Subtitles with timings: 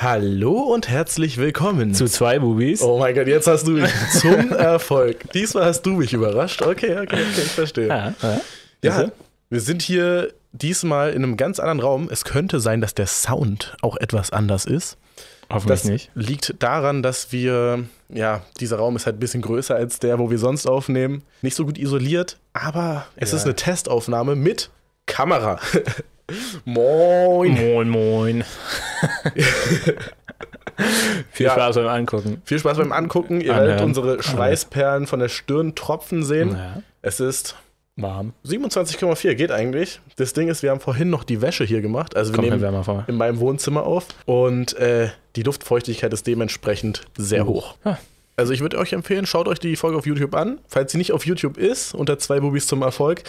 [0.00, 2.82] Hallo und herzlich willkommen zu zwei Bubis.
[2.82, 5.32] Oh mein Gott, jetzt hast du mich zum Erfolg.
[5.32, 6.62] Diesmal hast du mich überrascht.
[6.62, 7.88] Okay, okay, okay, ich verstehe.
[7.88, 8.40] Ja, ja.
[8.80, 9.12] ja,
[9.50, 12.08] wir sind hier diesmal in einem ganz anderen Raum.
[12.12, 14.98] Es könnte sein, dass der Sound auch etwas anders ist.
[15.50, 16.10] Hoffentlich das nicht.
[16.14, 20.30] liegt daran, dass wir, ja, dieser Raum ist halt ein bisschen größer als der, wo
[20.30, 21.24] wir sonst aufnehmen.
[21.42, 23.38] Nicht so gut isoliert, aber es ja.
[23.38, 24.70] ist eine Testaufnahme mit
[25.06, 25.58] Kamera.
[26.64, 27.52] Moin.
[27.52, 28.44] Moin, moin.
[31.30, 31.52] viel ja.
[31.52, 32.42] Spaß beim Angucken.
[32.44, 33.40] Viel Spaß beim Angucken.
[33.40, 33.68] Ihr Anhören.
[33.68, 36.52] werdet unsere Schweißperlen von der Stirn tropfen sehen.
[36.52, 36.82] Ja.
[37.00, 37.56] Es ist
[37.96, 38.34] warm.
[38.44, 40.00] 27,4 geht eigentlich.
[40.16, 42.16] Das Ding ist, wir haben vorhin noch die Wäsche hier gemacht.
[42.16, 44.06] Also wir Kommt nehmen in meinem Wohnzimmer auf.
[44.26, 47.54] Und äh, die Luftfeuchtigkeit ist dementsprechend sehr uh.
[47.54, 47.76] hoch.
[47.84, 47.96] Ah.
[48.38, 50.60] Also ich würde euch empfehlen, schaut euch die Folge auf YouTube an.
[50.68, 53.24] Falls sie nicht auf YouTube ist, unter zwei Bubis zum Erfolg,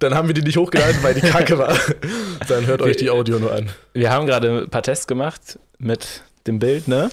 [0.00, 1.74] dann haben wir die nicht hochgeladen, weil die Kacke war.
[2.48, 3.70] dann hört euch die Audio nur an.
[3.94, 7.10] Wir haben gerade ein paar Tests gemacht mit dem Bild, ne?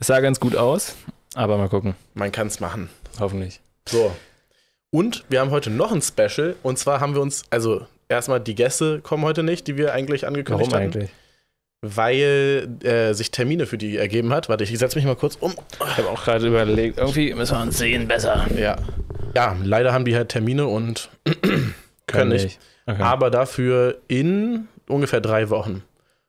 [0.00, 0.94] Es sah ganz gut aus,
[1.32, 1.94] aber mal gucken.
[2.12, 2.90] Man kann es machen.
[3.18, 3.60] Hoffentlich.
[3.88, 4.14] So.
[4.90, 6.56] Und wir haben heute noch ein Special.
[6.62, 10.26] Und zwar haben wir uns, also erstmal die Gäste kommen heute nicht, die wir eigentlich
[10.26, 10.94] angekündigt Warum hatten.
[10.94, 11.10] eigentlich?
[11.82, 14.48] Weil äh, sich Termine für die ergeben hat.
[14.48, 15.54] Warte, ich setze mich mal kurz um.
[15.80, 18.46] Ich habe auch gerade überlegt, irgendwie müssen wir uns sehen besser.
[18.56, 18.76] Ja.
[19.34, 21.10] Ja, leider haben die halt Termine und
[22.06, 22.58] können nicht.
[22.86, 23.02] Okay.
[23.02, 25.82] Aber dafür in ungefähr drei Wochen.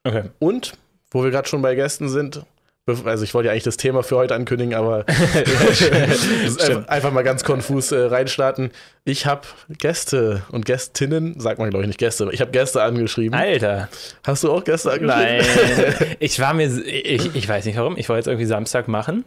[0.03, 0.23] Okay.
[0.40, 0.73] Und,
[1.12, 2.42] wo wir gerade schon bei Gästen sind,
[2.88, 5.05] also ich wollte ja eigentlich das Thema für heute ankündigen, aber
[6.88, 8.71] einfach mal ganz konfus äh, reinstarten.
[9.03, 12.81] Ich habe Gäste und Gästinnen, sagt man glaube ich nicht Gäste, aber ich habe Gäste
[12.81, 13.38] angeschrieben.
[13.38, 13.89] Alter.
[14.23, 15.45] Hast du auch Gäste angeschrieben?
[15.77, 16.16] Nein.
[16.19, 19.25] ich war mir, ich, ich weiß nicht warum, ich wollte jetzt irgendwie Samstag machen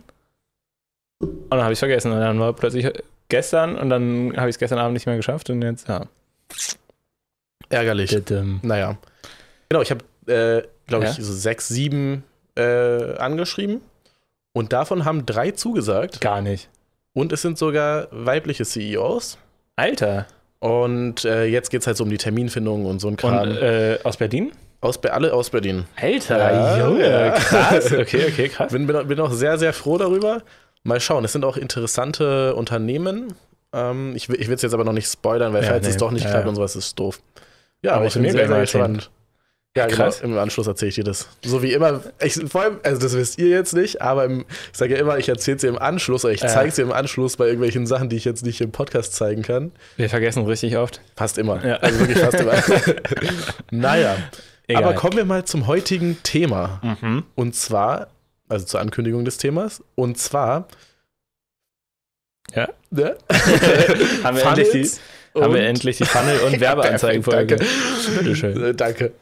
[1.21, 2.89] und dann habe ich es vergessen und dann war plötzlich
[3.29, 6.07] gestern und dann habe ich es gestern Abend nicht mehr geschafft und jetzt, ja.
[7.69, 8.17] Ärgerlich.
[8.63, 8.97] Naja.
[9.69, 11.23] Genau, ich habe, äh, glaube ich, ja?
[11.23, 12.25] so sechs, sieben
[12.57, 13.81] äh, angeschrieben
[14.53, 16.21] und davon haben drei zugesagt.
[16.21, 16.69] Gar nicht.
[17.13, 19.39] Und es sind sogar weibliche CEOs.
[19.77, 20.27] Alter.
[20.61, 23.49] Und äh, jetzt geht es halt so um die Terminfindung und so ein Kram.
[23.49, 24.53] Und, äh, aus Berlin?
[24.83, 25.85] Aus, alle aus Berlin.
[25.97, 27.31] Alter, ja, Junge, ja.
[27.33, 27.93] krass.
[27.99, 28.73] Okay, okay, krass.
[28.73, 30.43] Bin, bin, bin auch sehr, sehr froh darüber.
[30.83, 33.35] Mal schauen, es sind auch interessante Unternehmen.
[33.73, 35.97] Ähm, ich ich will es jetzt aber noch nicht spoilern, weil ja, falls nee, es
[35.97, 37.21] doch nicht ja, klappt und sowas, ist doof.
[37.83, 39.11] Ja, aber, aber ich bin sehr, sehr gespannt.
[39.77, 39.97] Ja, genau.
[39.97, 40.21] Krass.
[40.21, 40.35] Genau.
[40.35, 41.29] Im Anschluss erzähle ich dir das.
[41.45, 42.03] So wie immer.
[42.21, 45.17] Ich, vor allem, also das wisst ihr jetzt nicht, aber im, ich sage ja immer,
[45.19, 47.87] ich erzähle es dir im Anschluss oder ich zeige es dir im Anschluss bei irgendwelchen
[47.87, 49.71] Sachen, die ich jetzt nicht im Podcast zeigen kann.
[49.97, 51.01] Wir vergessen richtig oft.
[51.15, 51.65] Fast immer.
[51.65, 51.77] Ja.
[51.77, 52.55] Also wirklich fast immer.
[53.71, 54.17] naja.
[54.67, 54.85] Egal.
[54.85, 56.81] Aber kommen wir mal zum heutigen Thema.
[57.01, 57.25] Mhm.
[57.37, 58.09] Und zwar,
[58.49, 59.83] also zur Ankündigung des Themas.
[59.95, 60.67] Und zwar.
[62.55, 62.69] Ja.
[62.91, 63.15] ja?
[64.25, 67.57] haben, wir endlich die, haben wir endlich die Funnel- und Werbeanzeigenfolge.
[67.57, 67.67] Danke.
[68.19, 68.63] Bitteschön.
[68.63, 69.13] Äh, danke.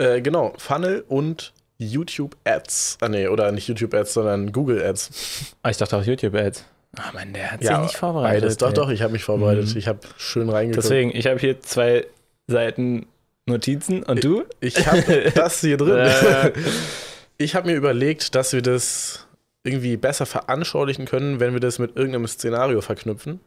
[0.00, 2.98] Äh, genau, Funnel und YouTube Ads.
[3.00, 5.54] Ah, nee, oder nicht YouTube Ads, sondern Google Ads.
[5.62, 6.64] Ah, ich dachte auch YouTube Ads.
[6.96, 8.42] Ah, Mann, der hat ja, sich nicht vorbereitet.
[8.42, 8.56] Beides.
[8.56, 9.68] Doch, doch, ich habe mich vorbereitet.
[9.68, 9.76] Mhm.
[9.76, 10.84] Ich habe schön reingeguckt.
[10.84, 12.06] Deswegen, ich habe hier zwei
[12.46, 13.06] Seiten
[13.46, 14.44] Notizen und du?
[14.60, 15.90] Ich habe das hier drin.
[16.10, 16.52] Äh.
[17.36, 19.26] ich habe mir überlegt, dass wir das
[19.64, 23.40] irgendwie besser veranschaulichen können, wenn wir das mit irgendeinem Szenario verknüpfen.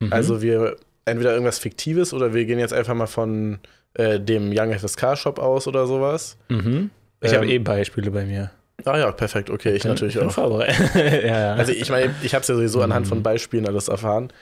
[0.00, 0.12] Mhm.
[0.12, 3.58] Also wir entweder irgendwas Fiktives oder wir gehen jetzt einfach mal von
[3.94, 6.36] äh, dem Young FSK Shop aus oder sowas.
[6.48, 6.90] Mhm.
[7.20, 8.50] Ich ähm, habe eh Beispiele bei mir.
[8.84, 10.60] Ah ja, perfekt, okay, ich, ich natürlich bin auch.
[10.94, 11.54] Ja, ja.
[11.54, 12.84] Also ich meine, ich habe es ja sowieso mhm.
[12.84, 14.32] anhand von Beispielen alles erfahren.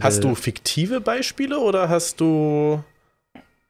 [0.00, 2.82] Hast du fiktive Beispiele oder hast du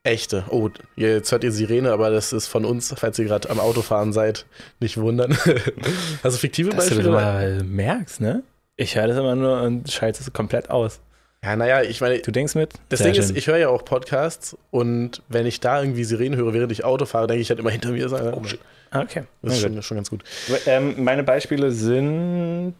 [0.02, 0.44] echte?
[0.48, 4.12] Oh, jetzt hört ihr Sirene, aber das ist von uns, falls ihr gerade am Autofahren
[4.12, 4.46] seid,
[4.80, 5.32] nicht wundern.
[6.22, 7.02] hast du fiktive Dass Beispiele?
[7.04, 8.42] Du das mal merkst, ne?
[8.76, 11.00] Ich höre das immer nur und schalte es komplett aus.
[11.44, 12.18] Ja, naja, ich meine.
[12.18, 12.74] Du denkst mit?
[12.88, 13.30] Das Sehr Ding schön.
[13.30, 16.84] ist, ich höre ja auch Podcasts und wenn ich da irgendwie Sirenen höre, während ich
[16.84, 18.08] Auto fahre, denke ich halt immer hinter mir.
[18.08, 18.42] Sagen, oh.
[18.90, 19.24] Ah, okay.
[19.42, 20.24] Das ist schon, schon, ganz gut.
[20.66, 22.74] Ähm, meine Beispiele sind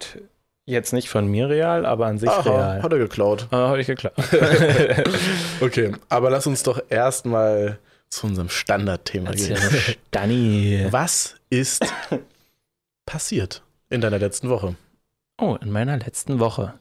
[0.64, 2.82] jetzt nicht von mir real, aber an sich Aha, real.
[2.82, 3.46] Hat er geklaut.
[3.50, 4.14] Ah, habe ich geklaut.
[5.60, 7.78] okay, aber lass uns doch erstmal
[8.10, 9.58] zu unserem Standardthema gehen.
[10.10, 10.86] Danny.
[10.90, 11.84] Was ist
[13.06, 14.74] passiert in deiner letzten Woche?
[15.40, 16.74] Oh, in meiner letzten Woche.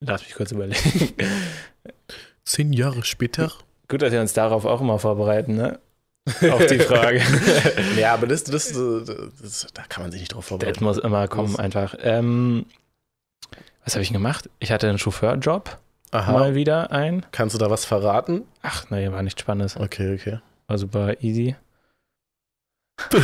[0.00, 1.14] Lass mich kurz überlegen.
[2.44, 3.52] Zehn Jahre später?
[3.88, 5.80] Gut, dass wir uns darauf auch immer vorbereiten, ne?
[6.50, 7.22] Auf die Frage.
[7.98, 10.74] ja, aber das, das, das, da kann man sich nicht drauf vorbereiten.
[10.74, 11.94] Das muss immer kommen, das einfach.
[12.00, 12.66] Ähm,
[13.84, 14.50] was habe ich gemacht?
[14.58, 15.78] Ich hatte einen Chauffeurjob.
[16.10, 16.32] Aha.
[16.32, 17.24] Mal wieder ein.
[17.32, 18.44] Kannst du da was verraten?
[18.62, 19.76] Ach, nee, war nichts Spannendes.
[19.76, 20.40] Okay, okay.
[20.66, 21.56] War super easy.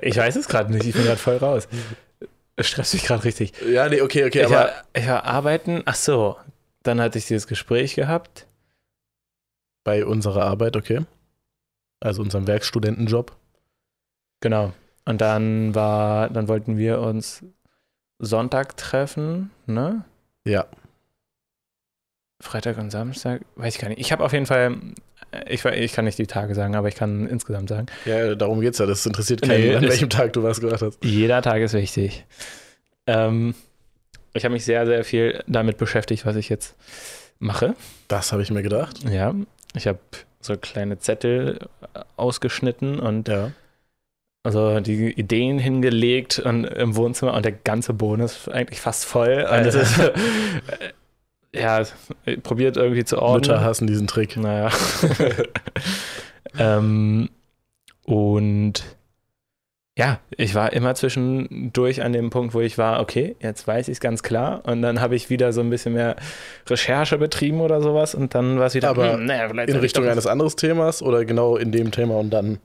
[0.00, 1.68] ich weiß es gerade nicht, ich bin gerade voll raus.
[2.56, 3.52] Es stresst mich gerade richtig.
[3.66, 4.54] Ja, nee, okay, okay, ich aber.
[4.54, 6.36] War, ich war arbeiten, ach so,
[6.82, 8.46] dann hatte ich dieses Gespräch gehabt.
[9.84, 11.06] Bei unserer Arbeit, okay.
[12.00, 13.34] Also unserem Werkstudentenjob.
[14.40, 14.72] Genau.
[15.04, 17.42] Und dann war, dann wollten wir uns
[18.18, 20.04] Sonntag treffen, ne?
[20.44, 20.66] Ja.
[22.40, 24.00] Freitag und Samstag, weiß ich gar nicht.
[24.00, 24.76] Ich habe auf jeden Fall,
[25.48, 27.86] ich, ich kann nicht die Tage sagen, aber ich kann insgesamt sagen.
[28.04, 28.86] Ja, darum geht's ja.
[28.86, 31.04] Das interessiert keinen, nee, an welchem Tag du was gemacht hast.
[31.04, 32.24] Jeder Tag ist wichtig.
[33.06, 33.54] Ähm,
[34.32, 36.74] ich habe mich sehr, sehr viel damit beschäftigt, was ich jetzt
[37.38, 37.74] mache.
[38.08, 39.04] Das habe ich mir gedacht.
[39.08, 39.34] Ja,
[39.74, 39.98] ich habe
[40.40, 41.58] so kleine Zettel
[42.16, 43.52] ausgeschnitten und ja.
[44.42, 49.46] also die Ideen hingelegt und im Wohnzimmer und der ganze Boden ist eigentlich fast voll.
[49.66, 50.00] Ist,
[51.54, 51.82] ja,
[52.42, 53.52] probiert irgendwie zu ordnen.
[53.52, 54.36] Mütter hassen diesen Trick.
[54.36, 54.70] Naja.
[56.58, 57.28] ähm,
[58.04, 58.84] und
[59.98, 63.96] ja, ich war immer zwischendurch an dem Punkt, wo ich war, okay, jetzt weiß ich
[63.96, 64.62] es ganz klar.
[64.64, 66.16] Und dann habe ich wieder so ein bisschen mehr
[66.68, 68.14] Recherche betrieben oder sowas.
[68.14, 71.56] Und dann war es wieder, aber hm, naja, in Richtung eines anderen Themas oder genau
[71.56, 72.60] in dem Thema und dann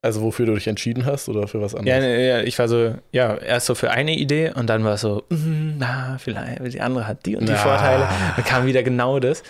[0.00, 2.02] also wofür du dich entschieden hast oder für was anderes?
[2.02, 5.00] Ja, ja, ich war so, ja, erst so für eine Idee und dann war es
[5.00, 7.58] so, mm, na, vielleicht, die andere hat die und die na.
[7.58, 8.08] Vorteile.
[8.36, 9.42] Dann kam wieder genau das.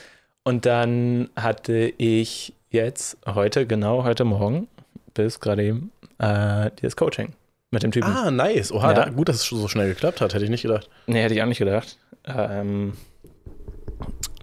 [0.44, 4.68] Und dann hatte ich jetzt, heute, genau heute Morgen,
[5.12, 7.34] bis gerade eben, äh, das Coaching
[7.70, 8.10] mit dem Typen.
[8.10, 8.72] Ah, nice.
[8.72, 8.94] Oha, ja.
[8.94, 10.88] da, gut, dass es so schnell geklappt hat, hätte ich nicht gedacht.
[11.06, 11.98] Nee, hätte ich auch nicht gedacht.
[12.26, 12.94] Ähm,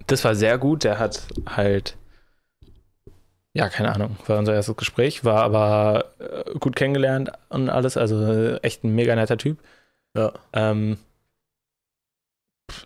[0.06, 0.84] das war sehr gut.
[0.84, 1.98] Der hat halt
[3.56, 8.22] ja, keine Ahnung, war unser erstes Gespräch, war aber äh, gut kennengelernt und alles, also
[8.22, 9.60] äh, echt ein mega netter Typ.
[10.14, 10.34] Ja.
[10.52, 10.98] Ähm,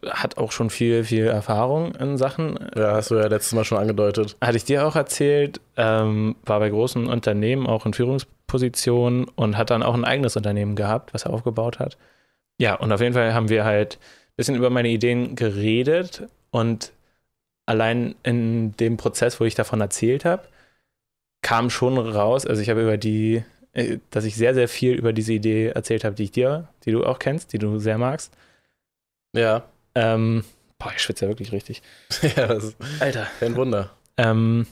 [0.06, 2.60] hat auch schon viel, viel Erfahrung in Sachen.
[2.76, 4.38] Ja, hast du ja letztes Mal schon angedeutet.
[4.42, 9.72] Hatte ich dir auch erzählt, ähm, war bei großen Unternehmen auch in Führungspositionen und hat
[9.72, 11.98] dann auch ein eigenes Unternehmen gehabt, was er aufgebaut hat.
[12.60, 16.92] Ja, und auf jeden Fall haben wir halt ein bisschen über meine Ideen geredet und
[17.66, 20.44] allein in dem Prozess, wo ich davon erzählt habe,
[21.42, 23.44] kam schon raus, also ich habe über die,
[23.74, 26.92] äh, dass ich sehr, sehr viel über diese Idee erzählt habe, die ich dir, die
[26.92, 28.34] du auch kennst, die du sehr magst.
[29.34, 29.64] Ja.
[29.96, 30.44] Ähm,
[30.78, 31.82] boah, ich schwitze ja wirklich richtig.
[32.36, 33.28] ja, das ist Alter.
[33.40, 33.92] Kein Wunder.
[34.18, 34.68] Ähm,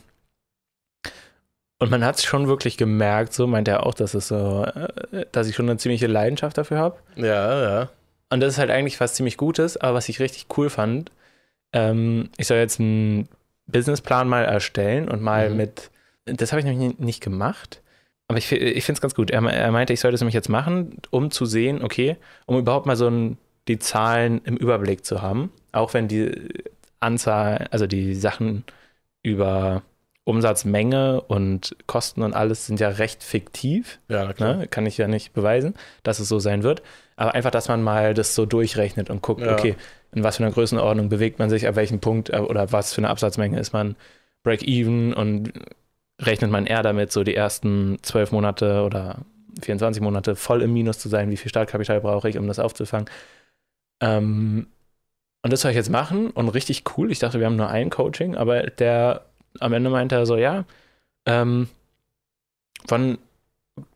[1.80, 5.25] und man hat es schon wirklich gemerkt, so meint er auch, dass es so, äh,
[5.31, 6.98] dass ich schon eine ziemliche Leidenschaft dafür habe.
[7.16, 7.90] Ja, ja.
[8.30, 11.12] Und das ist halt eigentlich was ziemlich Gutes, aber was ich richtig cool fand,
[11.74, 13.30] ähm, ich soll jetzt einen
[13.68, 15.58] Businessplan mal erstellen und mal mhm.
[15.58, 15.92] mit
[16.33, 17.81] das habe ich nämlich nicht gemacht.
[18.27, 19.31] Aber ich, ich finde es ganz gut.
[19.31, 22.85] Er, er, meinte, ich sollte es nämlich jetzt machen, um zu sehen, okay, um überhaupt
[22.85, 23.38] mal so ein,
[23.68, 25.51] die Zahlen im Überblick zu haben.
[25.71, 26.31] Auch wenn die
[27.00, 28.63] Anzahl, also die Sachen
[29.24, 29.83] über
[30.25, 34.00] Umsatzmenge und Kosten und alles sind ja recht fiktiv.
[34.09, 34.56] Ja, klar.
[34.56, 34.68] Ne?
[34.68, 36.81] Kann ich ja nicht beweisen, dass es so sein wird.
[37.15, 39.53] Aber einfach, dass man mal das so durchrechnet und guckt, ja.
[39.53, 39.75] okay,
[40.12, 43.00] in was für einer Größenordnung bewegt man sich, ab welchem Punkt äh, oder was für
[43.00, 43.95] eine Absatzmenge ist man
[44.44, 45.53] Break-Even und
[46.22, 49.19] rechnet man eher damit, so die ersten zwölf Monate oder
[49.62, 53.10] 24 Monate voll im Minus zu sein, wie viel Startkapital brauche ich, um das aufzufangen.
[54.02, 54.68] Ähm,
[55.44, 57.12] und das soll ich jetzt machen und richtig cool.
[57.12, 59.25] Ich dachte, wir haben nur ein Coaching, aber der
[59.60, 60.66] am Ende meinte er so, ja,
[61.25, 61.68] ähm,
[62.88, 63.18] wann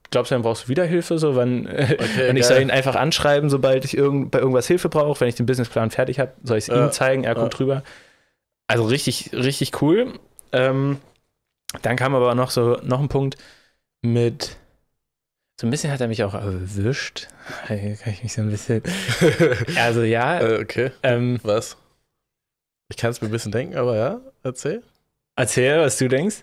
[0.10, 1.18] glaubst du, dann brauchst du wieder Hilfe?
[1.18, 1.98] So, wann, okay,
[2.28, 5.36] wenn ich soll ihn einfach anschreiben, sobald ich irgend, bei irgendwas Hilfe brauche, wenn ich
[5.36, 7.50] den Businessplan fertig habe, soll ich es äh, ihm zeigen, er äh.
[7.50, 7.84] drüber.
[8.68, 10.14] Also richtig, richtig cool.
[10.52, 10.98] Ähm,
[11.82, 13.38] dann kam aber noch so noch ein Punkt
[14.02, 14.58] mit
[15.62, 17.28] so ein bisschen hat er mich auch erwischt.
[17.68, 18.82] Hier kann ich mich so ein bisschen.
[19.78, 20.40] Also ja.
[20.40, 20.90] Äh, okay.
[21.04, 21.78] Ähm, was?
[22.90, 24.82] Ich kann es mir ein bisschen denken, aber ja, erzähl.
[25.36, 26.38] Erzähl, was du denkst.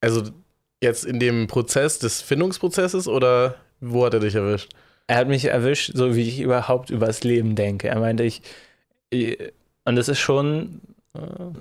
[0.00, 0.24] Also
[0.82, 4.72] jetzt in dem Prozess des Findungsprozesses oder wo hat er dich erwischt?
[5.06, 7.86] Er hat mich erwischt, so wie ich überhaupt über das Leben denke.
[7.86, 8.42] Er meinte, ich.
[9.84, 10.80] Und es ist schon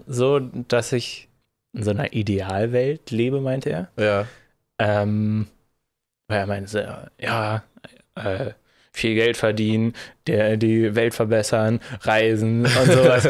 [0.08, 1.29] so, dass ich
[1.74, 3.88] in so einer Idealwelt lebe, meinte er.
[3.98, 4.28] Ja.
[4.80, 5.48] Ähm,
[6.28, 7.64] weil er meinte, ja,
[8.16, 8.52] äh,
[8.92, 9.94] viel Geld verdienen,
[10.28, 13.28] der, die Welt verbessern, reisen und sowas.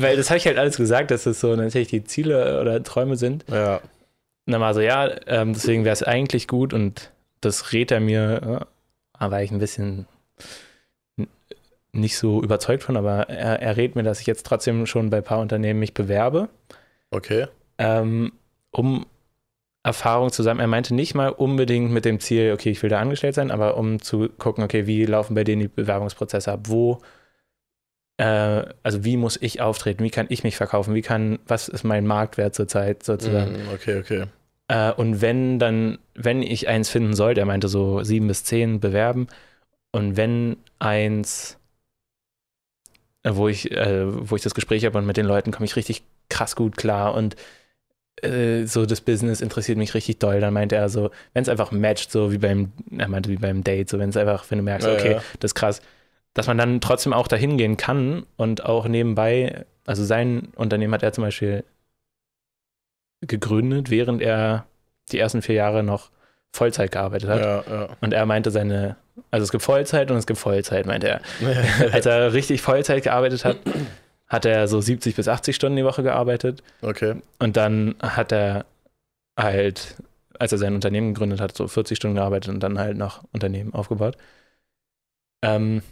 [0.00, 3.16] weil das habe ich halt alles gesagt, dass das so natürlich die Ziele oder Träume
[3.16, 3.44] sind.
[3.48, 3.76] Ja.
[4.46, 7.10] Und dann war so, ja, ähm, deswegen wäre es eigentlich gut und
[7.40, 8.66] das rät er mir,
[9.18, 10.06] äh, war ich ein bisschen
[11.92, 15.18] nicht so überzeugt von, aber er, er rät mir, dass ich jetzt trotzdem schon bei
[15.18, 16.48] ein paar Unternehmen mich bewerbe.
[17.10, 17.46] Okay
[17.82, 18.32] ähm,
[18.70, 19.06] um
[19.82, 20.64] Erfahrung zu sammeln.
[20.64, 23.76] Er meinte nicht mal unbedingt mit dem Ziel, okay, ich will da angestellt sein, aber
[23.76, 26.60] um zu gucken, okay, wie laufen bei denen die Bewerbungsprozesse ab?
[26.68, 27.00] Wo,
[28.18, 30.04] äh, also wie muss ich auftreten?
[30.04, 30.94] Wie kann ich mich verkaufen?
[30.94, 33.52] Wie kann, was ist mein Marktwert zurzeit sozusagen?
[33.52, 34.24] Mm, okay, okay.
[34.68, 38.78] Äh, und wenn dann, wenn ich eins finden sollte, er meinte so sieben bis zehn
[38.78, 39.26] bewerben,
[39.94, 41.58] und wenn eins,
[43.24, 46.02] wo ich, äh, wo ich das Gespräch habe und mit den Leuten komme ich richtig
[46.30, 47.36] krass gut klar und
[48.20, 50.40] äh, so das Business interessiert mich richtig doll.
[50.40, 53.64] Dann meinte er so, wenn es einfach matcht, so wie beim, er meinte wie beim
[53.64, 55.22] Date, so wenn es einfach, wenn du merkst, ja, okay, ja.
[55.40, 55.80] das ist krass,
[56.34, 61.02] dass man dann trotzdem auch dahin gehen kann und auch nebenbei, also sein Unternehmen hat
[61.02, 61.64] er zum Beispiel
[63.20, 64.66] gegründet, während er
[65.10, 66.10] die ersten vier Jahre noch
[66.52, 67.40] Vollzeit gearbeitet hat.
[67.40, 67.88] Ja, ja.
[68.00, 68.96] Und er meinte seine,
[69.30, 71.20] also es gibt Vollzeit und es gibt Vollzeit, meinte er.
[71.92, 73.58] Als er richtig Vollzeit gearbeitet hat,
[74.32, 76.62] hat er so 70 bis 80 Stunden die Woche gearbeitet.
[76.80, 77.16] Okay.
[77.38, 78.64] Und dann hat er
[79.38, 79.96] halt,
[80.38, 83.74] als er sein Unternehmen gegründet hat, so 40 Stunden gearbeitet und dann halt noch Unternehmen
[83.74, 84.16] aufgebaut.
[85.44, 85.82] Ähm,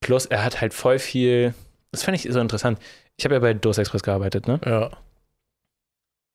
[0.00, 1.54] plus er hat halt voll viel,
[1.90, 2.78] das fand ich so interessant.
[3.16, 4.60] Ich habe ja bei Dos Express gearbeitet, ne?
[4.66, 4.90] Ja.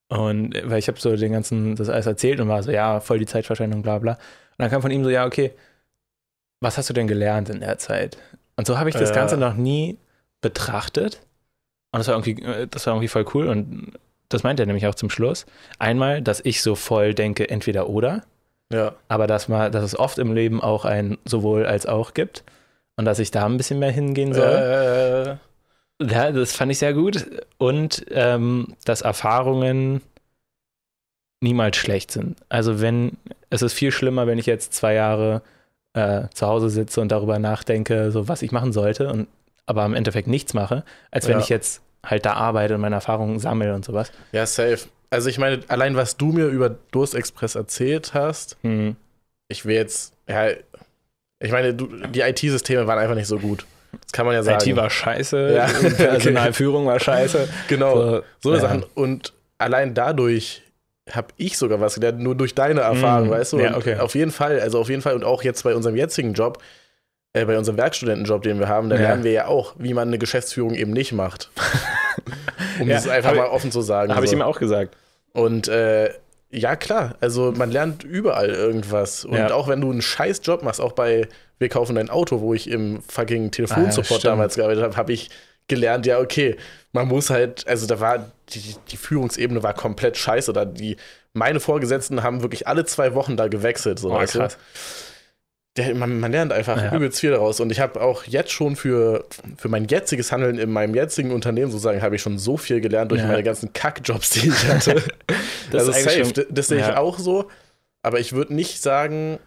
[0.09, 3.19] Und weil ich habe so den ganzen, das alles erzählt und war so, ja, voll
[3.19, 4.13] die Zeitverschwendung, bla bla.
[4.13, 4.19] Und
[4.57, 5.51] dann kam von ihm so, ja, okay,
[6.61, 8.17] was hast du denn gelernt in der Zeit?
[8.55, 9.15] Und so habe ich das ja.
[9.15, 9.99] Ganze noch nie
[10.41, 11.21] betrachtet.
[11.93, 13.47] Und das war irgendwie, das war irgendwie voll cool.
[13.47, 13.93] Und
[14.29, 15.45] das meint er nämlich auch zum Schluss.
[15.77, 18.23] Einmal, dass ich so voll denke, entweder oder.
[18.71, 18.95] Ja.
[19.07, 22.43] Aber dass, mal, dass es oft im Leben auch ein sowohl als auch gibt.
[22.95, 25.39] Und dass ich da ein bisschen mehr hingehen soll.
[25.99, 26.03] Äh.
[26.03, 27.27] Ja, das fand ich sehr gut.
[27.59, 30.01] Und ähm, dass Erfahrungen
[31.41, 32.37] niemals schlecht sind.
[32.49, 33.17] Also wenn,
[33.51, 35.43] es ist viel schlimmer, wenn ich jetzt zwei Jahre
[35.93, 39.27] äh, zu Hause sitze und darüber nachdenke, so was ich machen sollte und
[39.65, 41.39] aber im Endeffekt nichts mache, als wenn ja.
[41.39, 44.11] ich jetzt halt da arbeite und meine Erfahrungen sammle und sowas.
[44.31, 44.79] Ja, safe.
[45.09, 48.95] Also ich meine, allein was du mir über Durst Express erzählt hast, hm.
[49.47, 50.49] ich will jetzt, ja,
[51.39, 53.65] ich meine, du, die IT-Systeme waren einfach nicht so gut.
[54.01, 54.67] Das kann man ja sagen.
[54.67, 55.65] IT war scheiße, ja.
[55.97, 57.47] Personalführung war scheiße.
[57.67, 58.59] Genau, so, so ja.
[58.59, 58.85] Sachen.
[58.95, 60.63] Und allein dadurch
[61.11, 63.59] habe ich sogar was gelernt, nur durch deine Erfahrung, mm, weißt du?
[63.59, 63.97] Ja, okay.
[63.97, 66.59] Auf jeden Fall, also auf jeden Fall und auch jetzt bei unserem jetzigen Job,
[67.33, 69.01] äh, bei unserem Werkstudentenjob, den wir haben, da ja.
[69.01, 71.49] lernen wir ja auch, wie man eine Geschäftsführung eben nicht macht.
[72.79, 74.13] um ja, das einfach mal offen zu sagen.
[74.13, 74.33] Habe so.
[74.33, 74.95] ich ihm auch gesagt.
[75.33, 76.11] Und äh,
[76.51, 79.25] ja, klar, also man lernt überall irgendwas.
[79.25, 79.51] Und ja.
[79.51, 82.69] auch wenn du einen scheiß Job machst, auch bei Wir kaufen dein Auto, wo ich
[82.69, 85.31] im fucking Telefonsupport ah, damals gearbeitet habe, habe ich
[85.67, 86.57] gelernt, ja, okay,
[86.91, 90.53] man muss halt, also da war, die, die Führungsebene war komplett scheiße.
[90.53, 90.97] Da die,
[91.33, 93.97] meine Vorgesetzten haben wirklich alle zwei Wochen da gewechselt.
[93.97, 94.57] So, oh, krass.
[95.75, 96.95] Der, man, man, lernt einfach ja.
[96.95, 97.59] übelst viel daraus.
[97.59, 99.25] Und ich habe auch jetzt schon für,
[99.57, 103.11] für mein jetziges Handeln in meinem jetzigen Unternehmen sozusagen, habe ich schon so viel gelernt
[103.11, 103.27] durch ja.
[103.27, 105.01] meine ganzen Kackjobs, die ich hatte.
[105.71, 106.97] das also safe, schon, das sehe ich ja.
[106.97, 107.49] auch so.
[108.03, 109.39] Aber ich würde nicht sagen,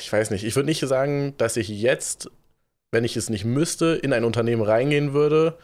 [0.00, 2.30] ich weiß nicht, ich würde nicht sagen, dass ich jetzt,
[2.90, 5.56] wenn ich es nicht müsste, in ein Unternehmen reingehen würde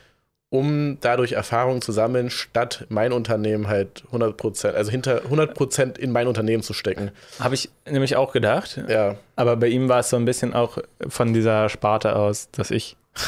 [0.54, 6.28] um dadurch Erfahrung zu sammeln, statt mein Unternehmen halt 100%, also hinter 100% in mein
[6.28, 7.10] Unternehmen zu stecken.
[7.40, 8.80] Habe ich nämlich auch gedacht.
[8.86, 9.16] Ja.
[9.34, 12.96] Aber bei ihm war es so ein bisschen auch von dieser Sparte aus, dass ich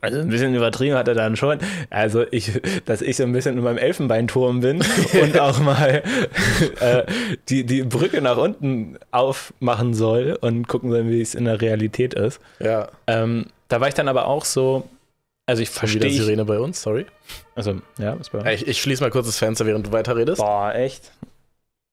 [0.00, 1.60] also ein bisschen übertrieben hat er dann schon.
[1.88, 4.82] Also ich, dass ich so ein bisschen in meinem Elfenbeinturm bin
[5.22, 6.02] und auch mal
[6.80, 7.04] äh,
[7.48, 12.12] die, die Brücke nach unten aufmachen soll und gucken soll, wie es in der Realität
[12.14, 12.40] ist.
[12.58, 12.88] Ja.
[13.06, 14.88] Ähm, da war ich dann aber auch so,
[15.46, 16.02] also ich verstehe.
[16.02, 17.06] Wieder Sirene bei uns, sorry.
[17.54, 18.48] Also, ja, ist bei uns.
[18.48, 20.38] Ich, ich schließe mal kurz das Fenster, während du weiterredest.
[20.38, 21.12] Boah, echt?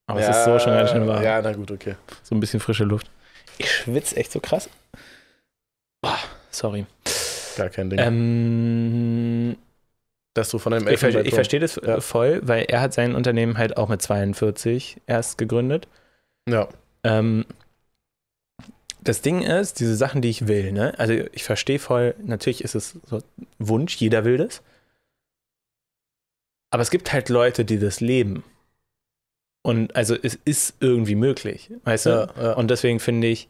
[0.07, 1.23] Aber ja, es ist so schon ganz schön warm.
[1.23, 1.95] Ja, na gut, okay.
[2.23, 3.09] So ein bisschen frische Luft.
[3.57, 4.69] Ich schwitze echt so krass.
[6.01, 6.19] Boah,
[6.49, 6.85] sorry.
[7.55, 7.99] Gar kein Ding.
[7.99, 9.57] Ähm,
[10.33, 12.01] Dass du von einem Ich, ich verstehe das ja.
[12.01, 15.87] voll, weil er hat sein Unternehmen halt auch mit 42 erst gegründet.
[16.49, 16.67] Ja.
[17.03, 17.45] Ähm,
[19.03, 20.97] das Ding ist, diese Sachen, die ich will, ne?
[20.97, 23.21] Also ich verstehe voll, natürlich ist es so
[23.59, 24.61] Wunsch, jeder will das.
[26.71, 28.43] Aber es gibt halt Leute, die das leben.
[29.61, 32.09] Und also es ist irgendwie möglich, weißt du?
[32.09, 32.53] Ja, ja.
[32.53, 33.47] Und deswegen finde ich,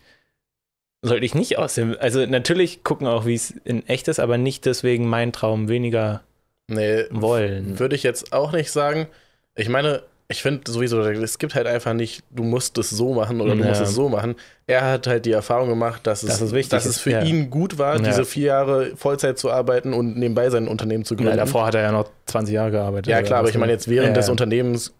[1.01, 4.38] sollte ich nicht aus dem, also natürlich gucken auch, wie es in echt ist, aber
[4.38, 6.24] nicht deswegen meinen Traum weniger
[6.67, 7.79] nee, wollen.
[7.79, 9.07] Würde ich jetzt auch nicht sagen.
[9.55, 13.42] Ich meine, ich finde sowieso, es gibt halt einfach nicht, du musst es so machen
[13.42, 14.36] oder du musst es so machen.
[14.65, 17.22] Er hat halt die Erfahrung gemacht, dass es, das dass es für ja.
[17.22, 18.01] ihn gut war, ja.
[18.01, 21.32] diese vier Jahre Vollzeit zu arbeiten und nebenbei sein Unternehmen zu gründen.
[21.32, 23.08] Ja, davor hat er ja noch 20 Jahre gearbeitet.
[23.08, 24.94] Ja, klar, aber ich meine jetzt während des Unternehmens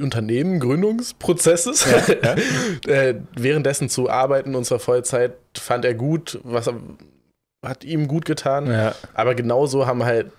[0.00, 2.36] Unternehmengründungsprozesses, ja,
[2.86, 2.92] ja.
[2.92, 6.70] äh, währenddessen zu arbeiten und zwar Vollzeit, fand er gut, was
[7.66, 8.70] hat ihm gut getan.
[8.70, 8.94] Ja.
[9.14, 10.30] Aber genauso haben halt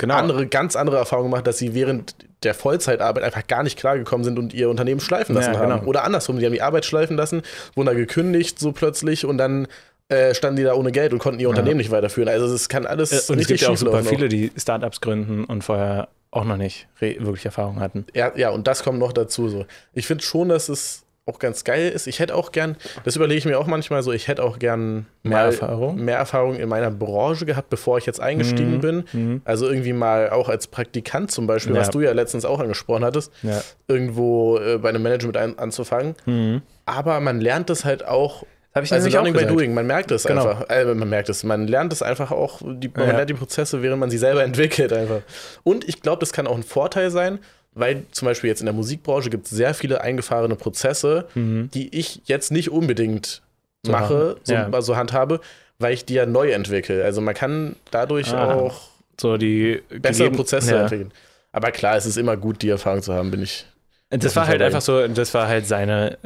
[0.00, 0.16] genau.
[0.16, 4.38] andere, ganz andere Erfahrungen gemacht, dass sie während der Vollzeitarbeit einfach gar nicht klargekommen sind
[4.38, 5.76] und ihr Unternehmen schleifen lassen ja, genau.
[5.76, 5.86] haben.
[5.86, 7.42] Oder andersrum, sie haben die Arbeit schleifen lassen,
[7.74, 9.68] wurden da gekündigt so plötzlich und dann
[10.08, 11.82] äh, standen die da ohne Geld und konnten ihr Unternehmen ja.
[11.82, 12.28] nicht weiterführen.
[12.28, 15.44] Also es kann alles äh, Und es gibt ja auch super viele, die Startups gründen
[15.44, 18.06] und vorher auch noch nicht wirklich Erfahrung hatten.
[18.14, 19.66] Ja, ja, und das kommt noch dazu so.
[19.92, 23.38] Ich finde schon, dass es auch ganz geil ist, ich hätte auch gern, das überlege
[23.38, 25.96] ich mir auch manchmal so, ich hätte auch gern mehr Erfahrung.
[25.96, 28.80] mehr Erfahrung in meiner Branche gehabt, bevor ich jetzt eingestiegen mhm.
[28.80, 29.04] bin.
[29.12, 29.42] Mhm.
[29.44, 31.80] Also irgendwie mal auch als Praktikant zum Beispiel, ja.
[31.80, 33.60] was du ja letztens auch angesprochen hattest, ja.
[33.86, 36.14] irgendwo äh, bei einem Management ein, anzufangen.
[36.26, 36.62] Mhm.
[36.86, 38.44] Aber man lernt das halt auch.
[38.74, 40.46] Habe ich also Learning by Doing, man merkt es genau.
[40.46, 40.70] einfach.
[40.70, 43.16] Äh, man merkt es, man lernt es einfach auch, die, man ja.
[43.16, 45.22] lernt die Prozesse, während man sie selber entwickelt einfach.
[45.64, 47.40] Und ich glaube, das kann auch ein Vorteil sein,
[47.72, 51.70] weil zum Beispiel jetzt in der Musikbranche gibt es sehr viele eingefahrene Prozesse, mhm.
[51.72, 53.42] die ich jetzt nicht unbedingt
[53.84, 54.82] so mache, so, ja.
[54.82, 55.40] so handhabe,
[55.78, 57.04] weil ich die ja neu entwickle.
[57.04, 60.82] Also man kann dadurch ah, auch so die bessere Prozesse ja.
[60.82, 61.12] entwickeln.
[61.52, 63.66] Aber klar, es ist immer gut, die Erfahrung zu haben, bin ich.
[64.10, 66.18] Das war halt einfach so, das war halt seine,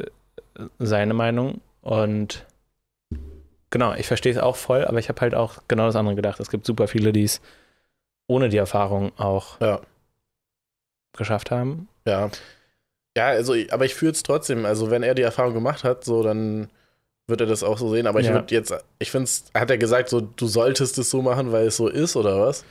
[0.79, 2.43] seine Meinung und
[3.69, 6.39] genau, ich verstehe es auch voll, aber ich habe halt auch genau das andere gedacht.
[6.39, 7.41] Es gibt super viele, die es
[8.27, 9.81] ohne die Erfahrung auch ja
[11.17, 11.87] geschafft haben.
[12.05, 12.29] Ja.
[13.17, 14.65] Ja, also, aber ich fühle es trotzdem.
[14.65, 16.69] Also, wenn er die Erfahrung gemacht hat, so, dann
[17.27, 18.07] wird er das auch so sehen.
[18.07, 18.33] Aber ich ja.
[18.33, 21.67] würde jetzt, ich finde es, hat er gesagt, so, du solltest es so machen, weil
[21.67, 22.65] es so ist, oder was?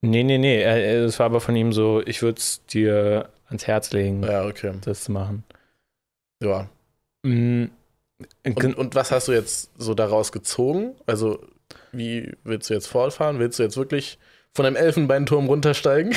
[0.00, 0.62] Nee, nee, nee.
[0.62, 4.72] Es war aber von ihm so, ich würde es dir ans Herz legen, ja, okay.
[4.84, 5.44] das zu machen.
[6.42, 6.68] Ja.
[7.22, 7.70] Mhm.
[8.44, 10.94] Und, und, was hast du jetzt so daraus gezogen?
[11.06, 11.40] Also,
[11.90, 13.38] wie willst du jetzt fortfahren?
[13.38, 14.18] Willst du jetzt wirklich
[14.54, 16.14] von einem Elfenbeinturm runtersteigen?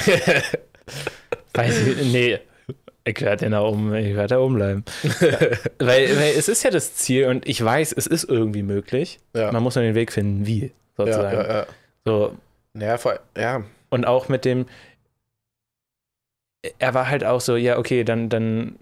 [1.55, 2.39] Weiß ich, nee,
[3.05, 4.85] ich werde da oben, ich werde da oben bleiben.
[5.79, 9.19] weil, weil es ist ja das Ziel und ich weiß, es ist irgendwie möglich.
[9.35, 9.51] Ja.
[9.51, 11.37] Man muss nur den Weg finden, wie, sozusagen.
[11.37, 11.65] Ja, ja,
[12.03, 12.35] so.
[12.73, 13.63] Ja, voll, ja.
[13.89, 14.65] Und auch mit dem,
[16.79, 18.75] er war halt auch so, ja, okay, dann, dann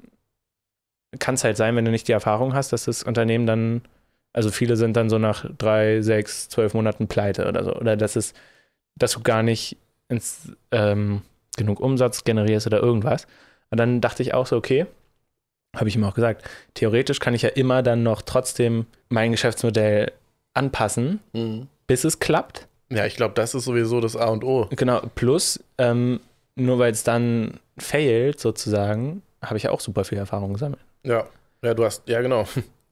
[1.20, 3.82] kann es halt sein, wenn du nicht die Erfahrung hast, dass das Unternehmen dann,
[4.32, 7.75] also viele sind dann so nach drei, sechs, zwölf Monaten pleite oder so.
[7.75, 8.34] Oder dass es,
[8.96, 9.77] dass du gar nicht
[10.08, 11.22] ins, ähm,
[11.57, 13.27] genug Umsatz generierst oder irgendwas.
[13.69, 14.86] Und dann dachte ich auch so, okay,
[15.75, 16.43] habe ich ihm auch gesagt,
[16.74, 20.12] theoretisch kann ich ja immer dann noch trotzdem mein Geschäftsmodell
[20.53, 21.67] anpassen, mhm.
[21.88, 22.67] bis es klappt.
[22.91, 24.67] Ja, ich glaube, das ist sowieso das A und O.
[24.69, 26.19] Genau, plus, ähm,
[26.55, 30.81] nur weil es dann failt, sozusagen, habe ich ja auch super viel Erfahrung gesammelt.
[31.03, 31.25] Ja,
[31.63, 32.45] ja, du hast, ja, genau.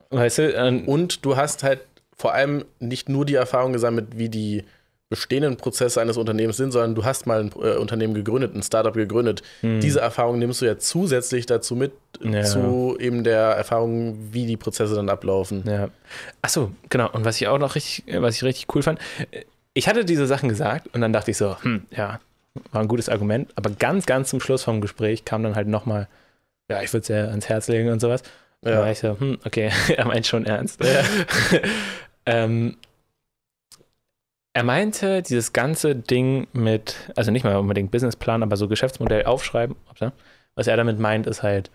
[0.09, 1.81] Weißt du, ähm, und du hast halt
[2.17, 4.63] vor allem nicht nur die Erfahrung gesammelt, wie die
[5.12, 8.93] bestehenden Prozesse eines Unternehmens sind, sondern du hast mal ein äh, Unternehmen gegründet, ein Startup
[8.93, 9.43] gegründet.
[9.60, 9.82] Hm.
[9.82, 12.43] Diese Erfahrung nimmst du ja zusätzlich dazu mit, ja.
[12.43, 15.65] zu eben der Erfahrung, wie die Prozesse dann ablaufen.
[15.67, 15.89] Ja.
[16.41, 17.12] Achso, genau.
[17.12, 19.00] Und was ich auch noch richtig, was ich richtig cool fand,
[19.74, 22.21] ich hatte diese Sachen gesagt und dann dachte ich so, hm, ja,
[22.71, 26.08] war ein gutes Argument, aber ganz, ganz zum Schluss vom Gespräch kam dann halt nochmal,
[26.69, 28.24] ja, ich würde es ja ans Herz legen und sowas.
[28.63, 28.71] Ja.
[28.71, 30.82] Da war ich so, hm, okay, er meint schon ernst.
[30.82, 31.04] Ja.
[32.26, 32.78] ähm,
[34.53, 39.75] er meinte, dieses ganze Ding mit, also nicht mal unbedingt Businessplan, aber so Geschäftsmodell aufschreiben.
[40.55, 41.71] Was er damit meint, ist halt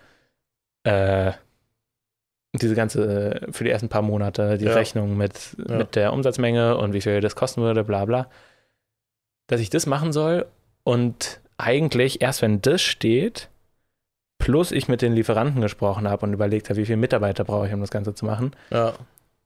[0.84, 1.32] äh,
[2.52, 4.74] diese ganze, für die ersten paar Monate, die ja.
[4.74, 5.76] Rechnung mit, ja.
[5.76, 8.28] mit der Umsatzmenge und wie viel das kosten würde, bla bla.
[9.46, 10.46] Dass ich das machen soll
[10.84, 13.48] und eigentlich erst wenn das steht,
[14.38, 17.72] plus ich mit den Lieferanten gesprochen habe und überlegt habe, wie viele Mitarbeiter brauche ich,
[17.72, 18.52] um das Ganze zu machen.
[18.70, 18.92] Ja.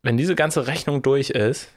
[0.02, 1.68] Wenn diese ganze Rechnung durch ist,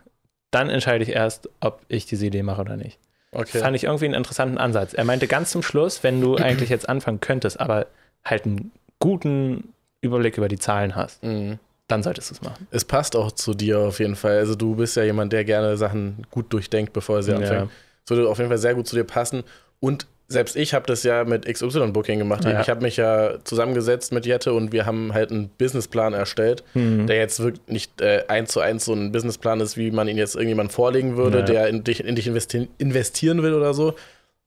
[0.53, 2.99] dann entscheide ich erst, ob ich diese Idee mache oder nicht.
[3.31, 3.49] Okay.
[3.53, 4.93] Das fand ich irgendwie einen interessanten Ansatz.
[4.93, 7.87] Er meinte ganz zum Schluss, wenn du eigentlich jetzt anfangen könntest, aber
[8.23, 11.59] halt einen guten Überblick über die Zahlen hast, mhm.
[11.87, 12.67] dann solltest du es machen.
[12.71, 14.37] Es passt auch zu dir auf jeden Fall.
[14.37, 17.61] Also du bist ja jemand, der gerne Sachen gut durchdenkt, bevor er sie anfängt.
[17.61, 17.69] Ja.
[18.03, 19.43] Es würde auf jeden Fall sehr gut zu dir passen.
[19.79, 22.43] Und selbst ich habe das ja mit XY-Booking gemacht.
[22.43, 22.59] Ja.
[22.59, 27.07] Ich habe mich ja zusammengesetzt mit Jette und wir haben halt einen Businessplan erstellt, mhm.
[27.07, 30.17] der jetzt wirklich nicht äh, eins zu eins so ein Businessplan ist, wie man ihn
[30.17, 31.45] jetzt irgendjemand vorlegen würde, ja.
[31.45, 33.95] der in dich, in dich investi investieren will oder so.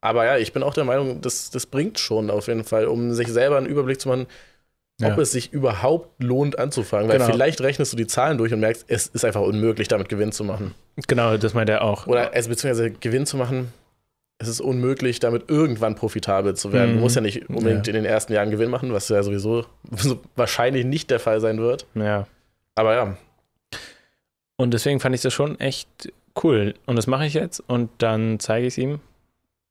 [0.02, 3.12] Aber ja, ich bin auch der Meinung, das, das bringt schon auf jeden Fall, um
[3.12, 4.26] sich selber einen Überblick zu machen,
[5.02, 5.18] ob ja.
[5.18, 7.08] es sich überhaupt lohnt anzufangen.
[7.08, 7.30] Weil genau.
[7.30, 10.44] vielleicht rechnest du die Zahlen durch und merkst, es ist einfach unmöglich, damit Gewinn zu
[10.44, 10.74] machen.
[11.06, 12.06] Genau, das meint er auch.
[12.06, 13.72] Oder also, beziehungsweise Gewinn zu machen,
[14.38, 16.92] es ist unmöglich, damit irgendwann profitabel zu werden.
[16.92, 16.96] Mhm.
[16.96, 17.92] Du musst ja nicht unbedingt ja.
[17.92, 19.64] in den ersten Jahren Gewinn machen, was ja sowieso
[20.36, 21.86] wahrscheinlich nicht der Fall sein wird.
[21.94, 22.26] Ja.
[22.74, 23.16] Aber ja.
[24.56, 26.74] Und deswegen fand ich das schon echt cool.
[26.86, 29.00] Und das mache ich jetzt und dann zeige ich es ihm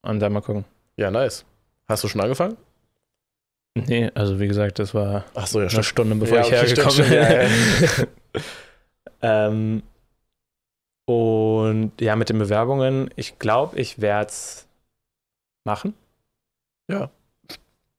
[0.02, 0.66] und dann mal gucken.
[0.98, 1.46] Ja, nice.
[1.88, 2.58] Hast du schon angefangen?
[3.76, 7.14] Nee, also wie gesagt, das war so, ja, eine Stunde, bevor ja, ich hergekommen bin.
[7.14, 8.08] Ja,
[9.48, 9.84] ähm,
[11.06, 14.68] und ja, mit den Bewerbungen, ich glaube, ich werde es
[15.64, 15.94] machen.
[16.90, 17.10] Ja.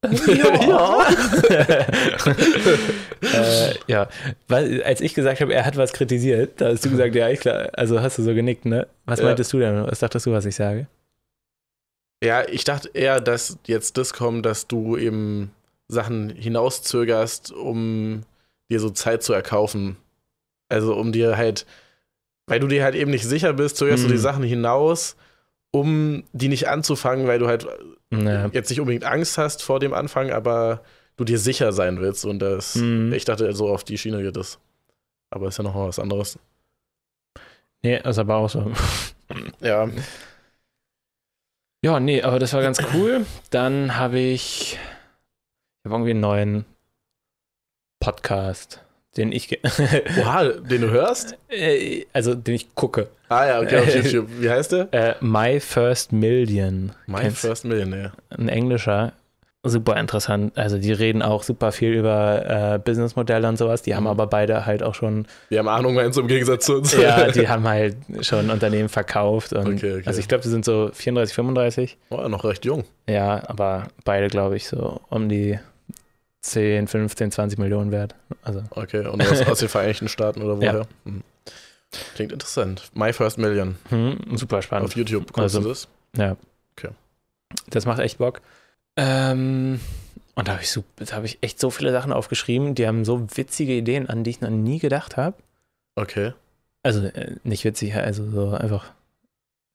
[0.66, 1.08] ja.
[3.22, 4.08] äh, ja,
[4.46, 7.40] weil als ich gesagt habe, er hat was kritisiert, da hast du gesagt, ja, ich
[7.40, 8.86] klar, also hast du so genickt, ne?
[9.04, 9.26] Was ja.
[9.26, 9.86] meintest du denn?
[9.86, 10.86] Was dachtest du, was ich sage?
[12.22, 15.50] Ja, ich dachte eher, dass jetzt das kommt, dass du eben
[15.88, 18.22] Sachen hinauszögerst, um
[18.70, 19.96] dir so Zeit zu erkaufen.
[20.68, 21.66] Also um dir halt,
[22.46, 24.08] weil du dir halt eben nicht sicher bist, zögerst mhm.
[24.08, 25.16] du die Sachen hinaus,
[25.70, 27.66] um die nicht anzufangen, weil du halt
[28.10, 28.48] ja.
[28.52, 30.82] jetzt nicht unbedingt Angst hast vor dem Anfang, aber
[31.16, 32.24] du dir sicher sein willst.
[32.24, 33.12] Und das, mhm.
[33.12, 34.58] ich dachte, so auf die Schiene geht es.
[35.30, 36.38] Aber ist ja noch mal was anderes.
[37.82, 38.72] Nee, ist aber auch so.
[39.60, 39.88] ja.
[41.82, 43.26] Ja, nee, aber das war ganz cool.
[43.50, 44.78] Dann habe ich, ich
[45.84, 46.64] hab irgendwie einen neuen
[48.00, 48.82] Podcast,
[49.16, 49.58] den ich.
[50.20, 51.36] Oha, den du hörst?
[51.48, 53.08] Äh, also, den ich gucke.
[53.28, 54.28] Ah ja, okay, auf YouTube.
[54.38, 54.92] Wie heißt der?
[54.92, 56.92] Äh, My First Million.
[57.06, 58.12] My Kennst First Million, ja.
[58.30, 59.12] Ein englischer
[59.68, 60.56] super interessant.
[60.56, 63.82] Also die reden auch super viel über äh, Businessmodelle und sowas.
[63.82, 64.10] Die haben mhm.
[64.10, 65.26] aber beide halt auch schon.
[65.50, 66.96] Die haben Ahnung, meinst du, im Gegensatz zu uns?
[66.96, 69.52] Ja, die haben halt schon Unternehmen verkauft.
[69.54, 70.02] Okay, okay.
[70.04, 71.98] Also ich glaube, die sind so 34, 35.
[72.10, 72.84] Oh, noch recht jung.
[73.08, 75.58] Ja, aber beide, glaube ich, so um die
[76.46, 78.14] 10, 15, 20 Millionen wert.
[78.42, 78.62] Also.
[78.70, 80.74] Okay, und aus, aus den Vereinigten Staaten oder woher?
[80.74, 80.86] Ja.
[81.04, 81.22] Mhm.
[82.14, 82.90] Klingt interessant.
[82.94, 83.76] My First Million.
[83.90, 84.86] Mhm, super spannend.
[84.86, 85.88] Auf YouTube kommst also, du das?
[86.16, 86.36] Ja.
[86.76, 86.90] Okay.
[87.70, 88.40] Das macht echt Bock.
[88.96, 89.80] Ähm,
[90.34, 93.26] und da habe ich, so, hab ich echt so viele Sachen aufgeschrieben, die haben so
[93.36, 95.36] witzige Ideen, an die ich noch nie gedacht habe.
[95.94, 96.32] Okay.
[96.82, 98.92] Also äh, nicht witzig, also so einfach,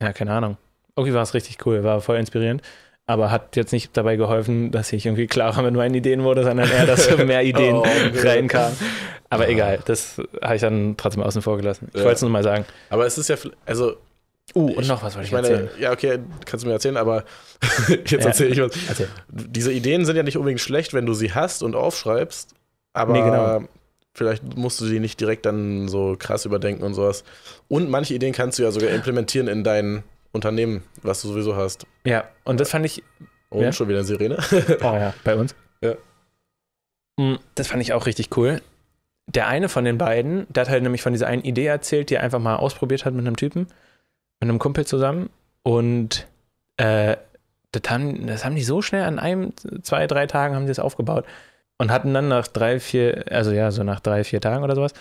[0.01, 0.57] ja, keine Ahnung.
[0.95, 2.61] Irgendwie war es richtig cool, war voll inspirierend,
[3.11, 6.69] aber hat jetzt nicht dabei geholfen, dass ich irgendwie klarer mit meinen Ideen wurde, sondern
[6.69, 8.75] eher, dass mehr Ideen oh, reinkamen.
[9.29, 9.51] Aber ja.
[9.51, 11.87] egal, das habe ich dann trotzdem außen vor gelassen.
[11.89, 12.03] Ich ja.
[12.03, 12.65] wollte es nur mal sagen.
[12.89, 13.95] Aber es ist ja, also
[14.53, 15.69] Uh, und ich, noch was wollte ich, ich meine, erzählen.
[15.79, 17.23] Ja, okay, kannst du mir erzählen, aber
[17.87, 18.73] jetzt ja, erzähle ich was.
[18.89, 19.07] Erzähl.
[19.29, 22.53] Diese Ideen sind ja nicht unbedingt schlecht, wenn du sie hast und aufschreibst,
[22.91, 23.63] aber nee, genau.
[24.13, 27.23] vielleicht musst du die nicht direkt dann so krass überdenken und sowas.
[27.69, 31.85] Und manche Ideen kannst du ja sogar implementieren in dein Unternehmen, was du sowieso hast.
[32.05, 33.03] Ja, und das fand ich.
[33.49, 33.71] Und ja?
[33.73, 34.37] schon wieder Sirene.
[34.81, 35.55] oh ja, bei uns.
[35.81, 35.95] Ja.
[37.17, 38.61] Mm, das fand ich auch richtig cool.
[39.27, 42.15] Der eine von den beiden, der hat halt nämlich von dieser einen Idee erzählt, die
[42.15, 43.67] er einfach mal ausprobiert hat mit einem Typen
[44.41, 45.29] mit einem Kumpel zusammen
[45.63, 46.27] und
[46.77, 47.15] äh,
[47.71, 50.79] das, haben, das haben die so schnell an einem, zwei, drei Tagen haben die das
[50.79, 51.25] aufgebaut
[51.77, 54.93] und hatten dann nach drei, vier, also ja, so nach drei, vier Tagen oder sowas,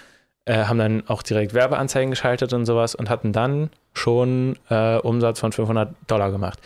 [0.51, 5.39] äh, haben dann auch direkt Werbeanzeigen geschaltet und sowas und hatten dann schon äh, Umsatz
[5.39, 6.59] von 500 Dollar gemacht.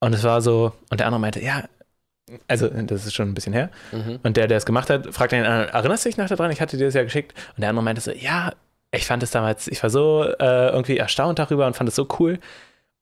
[0.00, 1.64] Und es war so, und der andere meinte, ja,
[2.48, 3.68] also das ist schon ein bisschen her.
[3.92, 4.18] Mhm.
[4.22, 6.50] Und der, der es gemacht hat, fragte den anderen, erinnerst du dich noch daran?
[6.52, 7.34] Ich hatte dir das ja geschickt.
[7.54, 8.54] Und der andere meinte so, ja,
[8.92, 12.08] ich fand es damals, ich war so äh, irgendwie erstaunt darüber und fand es so
[12.18, 12.38] cool.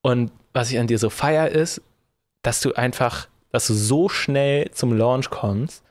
[0.02, 1.82] Und was ich an dir so feier ist,
[2.42, 5.84] dass du einfach, dass du so schnell zum Launch kommst.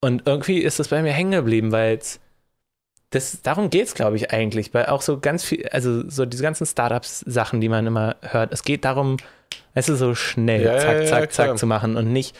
[0.00, 2.20] Und irgendwie ist das bei mir hängen geblieben, weil es
[3.10, 4.74] das, darum geht es, glaube ich, eigentlich.
[4.74, 8.62] Weil auch so ganz viel, also so diese ganzen Startups-Sachen, die man immer hört, es
[8.62, 9.16] geht darum,
[9.74, 12.36] es ist so schnell, ja, zack, ja, zack, ja, zack zu machen und nicht,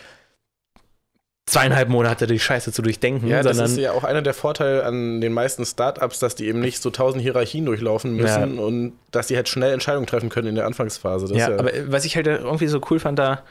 [1.48, 3.28] zweieinhalb Monate die Scheiße zu durchdenken.
[3.28, 6.60] Ja, das ist ja auch einer der Vorteile an den meisten Startups, dass die eben
[6.60, 10.54] nicht so tausend Hierarchien durchlaufen müssen und dass die halt schnell Entscheidungen treffen können in
[10.56, 11.32] der Anfangsphase.
[11.34, 13.44] Ja, ja, aber was ich halt irgendwie so cool fand da,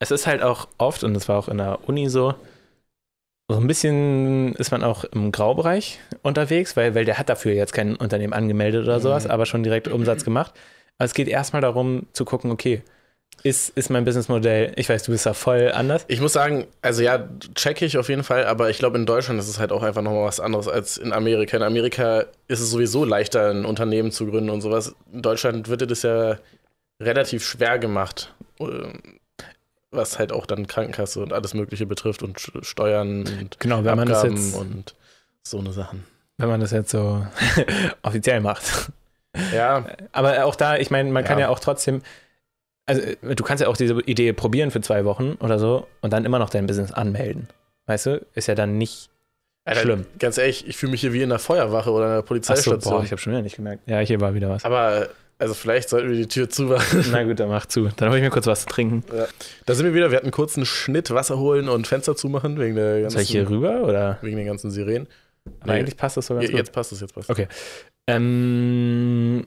[0.00, 2.34] es ist halt auch oft, und das war auch in der Uni so,
[3.48, 7.72] so ein bisschen ist man auch im Graubereich unterwegs, weil, weil der hat dafür jetzt
[7.74, 9.30] kein Unternehmen angemeldet oder sowas, mhm.
[9.30, 10.54] aber schon direkt Umsatz gemacht.
[10.98, 12.82] Aber es geht erstmal darum zu gucken, okay,
[13.42, 14.72] ist, ist mein Businessmodell.
[14.76, 16.04] Ich weiß, du bist da voll anders.
[16.08, 19.38] Ich muss sagen, also ja, checke ich auf jeden Fall, aber ich glaube, in Deutschland
[19.38, 21.56] ist es halt auch einfach nochmal was anderes als in Amerika.
[21.56, 24.94] In Amerika ist es sowieso leichter, ein Unternehmen zu gründen und sowas.
[25.12, 26.38] In Deutschland wird dir das ja
[27.00, 28.64] relativ schwer gemacht, äh,
[29.94, 33.98] was halt auch dann Krankenkasse und alles Mögliche betrifft und Steuern und genau, wenn Abgaben
[33.98, 34.94] man das jetzt, und
[35.42, 36.04] so eine Sachen.
[36.38, 37.26] Wenn man das jetzt so
[38.02, 38.92] offiziell macht.
[39.52, 39.84] Ja.
[40.12, 41.28] Aber auch da, ich meine, man ja.
[41.28, 42.02] kann ja auch trotzdem,
[42.86, 46.12] also äh, du kannst ja auch diese Idee probieren für zwei Wochen oder so und
[46.12, 47.48] dann immer noch dein Business anmelden.
[47.86, 48.26] Weißt du?
[48.34, 49.10] Ist ja dann nicht
[49.64, 50.06] Alter, schlimm.
[50.18, 52.78] Ganz ehrlich, ich fühle mich hier wie in der Feuerwache oder in der Polizeistation.
[52.78, 53.88] Ach so, boah, ich habe schon wieder nicht gemerkt.
[53.88, 54.64] Ja, hier war wieder was.
[54.64, 57.04] Aber also vielleicht sollten wir die Tür zumachen.
[57.10, 57.88] Na gut, dann mach zu.
[57.96, 59.04] Dann hole ich mir kurz was zu trinken.
[59.14, 59.26] Ja.
[59.66, 60.10] Da sind wir wieder.
[60.10, 63.14] Wir hatten kurz einen Schnitt, Wasser holen und Fenster zumachen wegen der ganzen.
[63.14, 64.18] Soll ich hier rüber oder?
[64.22, 65.08] Wegen den ganzen Sirenen.
[65.60, 65.80] Aber nee.
[65.80, 67.30] eigentlich passt das so ganz Jetzt passt es, jetzt passt es.
[67.30, 67.48] Okay.
[68.06, 69.46] Ähm,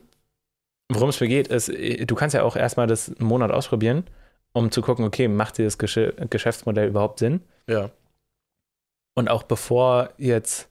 [0.90, 4.04] Worum es mir geht, ist, äh, du kannst ja auch erstmal das einen Monat ausprobieren,
[4.52, 5.98] um zu gucken, okay, macht dir das Gesch
[6.30, 7.42] Geschäftsmodell überhaupt Sinn?
[7.68, 7.90] Ja.
[9.14, 10.68] Und auch bevor jetzt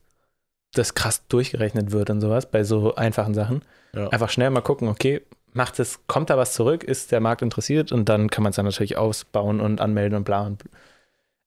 [0.72, 3.62] das krass durchgerechnet wird und sowas, bei so einfachen Sachen,
[3.94, 4.08] ja.
[4.08, 7.90] einfach schnell mal gucken, okay, macht es, kommt da was zurück, ist der Markt interessiert
[7.90, 10.64] und dann kann man es dann natürlich ausbauen und anmelden und bla und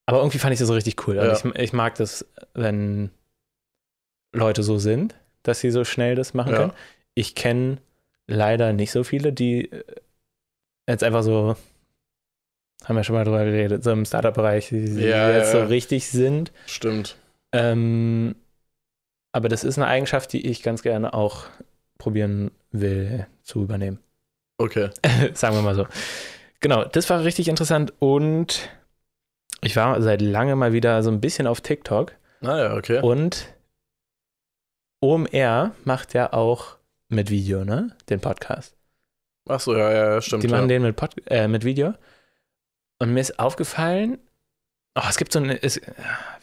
[0.07, 1.19] aber irgendwie fand ich das so richtig cool.
[1.19, 1.55] Also ja.
[1.55, 3.11] ich, ich, mag das, wenn
[4.33, 6.57] Leute so sind, dass sie so schnell das machen ja.
[6.57, 6.73] können.
[7.13, 7.77] Ich kenne
[8.27, 9.83] leider nicht so viele, die äh,
[10.87, 11.55] jetzt einfach so,
[12.83, 16.51] haben wir schon mal drüber geredet, so im Startup-Bereich, die ja, jetzt so richtig sind.
[16.65, 17.15] Stimmt.
[17.51, 18.35] Ähm,
[19.31, 21.45] aber das ist eine Eigenschaft, die ich ganz gerne auch
[21.97, 23.99] probieren will zu übernehmen.
[24.57, 24.89] Okay.
[25.33, 25.87] Sagen wir mal so.
[26.59, 28.69] Genau, das war richtig interessant und
[29.61, 32.13] ich war seit langem mal wieder so ein bisschen auf TikTok.
[32.41, 33.01] Ah ja, okay.
[33.01, 33.47] Und
[34.99, 36.77] OMR macht ja auch
[37.09, 37.95] mit Video, ne?
[38.09, 38.75] Den Podcast.
[39.49, 40.43] Ach so, ja, ja, stimmt.
[40.43, 40.67] Die machen ja.
[40.67, 41.93] den mit, Pod äh, mit Video.
[42.99, 44.19] Und mir ist aufgefallen,
[44.95, 45.79] oh, es gibt so ein, es,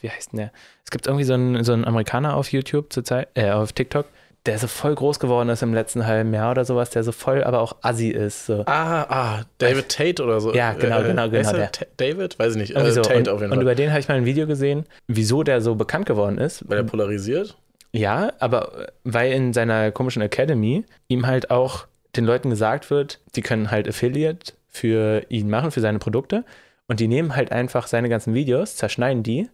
[0.00, 0.52] wie heißt denn der?
[0.84, 4.06] Es gibt irgendwie so einen, so einen Amerikaner auf YouTube zurzeit, äh, auf TikTok,
[4.46, 7.44] der so voll groß geworden ist im letzten halben Jahr oder sowas, der so voll,
[7.44, 8.46] aber auch assi ist.
[8.46, 8.64] So.
[8.66, 10.54] Ah, ah, David Tate oder so.
[10.54, 11.52] Ja, genau, genau, äh, genau.
[11.52, 11.70] Der.
[11.98, 12.38] David?
[12.38, 12.76] Weiß ich nicht.
[12.76, 13.02] Äh, so.
[13.02, 13.58] Tate und, auf jeden Fall.
[13.58, 16.68] Und über den habe ich mal ein Video gesehen, wieso der so bekannt geworden ist.
[16.68, 17.56] Weil er polarisiert?
[17.92, 23.42] Ja, aber weil in seiner komischen Academy ihm halt auch den Leuten gesagt wird, die
[23.42, 26.44] können halt Affiliate für ihn machen, für seine Produkte.
[26.88, 29.48] Und die nehmen halt einfach seine ganzen Videos, zerschneiden die,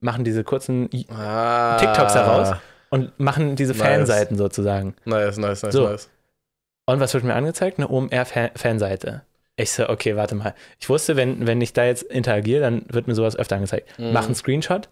[0.00, 1.76] machen diese kurzen ah.
[1.78, 2.56] TikToks heraus
[2.90, 3.82] und machen diese nice.
[3.82, 4.94] Fanseiten sozusagen.
[5.04, 5.88] Nice, nice, nice, so.
[5.88, 6.10] nice.
[6.86, 7.78] Und was wird mir angezeigt?
[7.78, 9.22] Eine OMR-Fanseite.
[9.56, 10.54] Ich so, okay, warte mal.
[10.80, 13.98] Ich wusste, wenn, wenn ich da jetzt interagiere, dann wird mir sowas öfter angezeigt.
[13.98, 14.12] Mhm.
[14.12, 14.88] Mach einen Screenshot,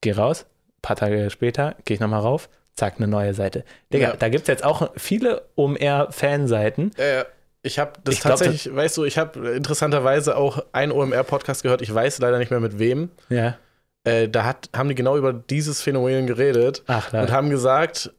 [0.00, 0.46] geh raus,
[0.82, 3.64] paar Tage später gehe ich nochmal rauf, zack, eine neue Seite.
[3.92, 4.16] Digga, ja.
[4.16, 6.92] da gibt es jetzt auch viele OMR-Fanseiten.
[6.96, 7.24] Ja, ja.
[7.64, 11.62] Ich habe das ich tatsächlich, glaub, das weißt du, ich habe interessanterweise auch einen OMR-Podcast
[11.62, 13.10] gehört, ich weiß leider nicht mehr mit wem.
[13.30, 13.56] Ja.
[14.04, 18.12] Äh, da hat, haben die genau über dieses Phänomen geredet Ach, und haben gesagt,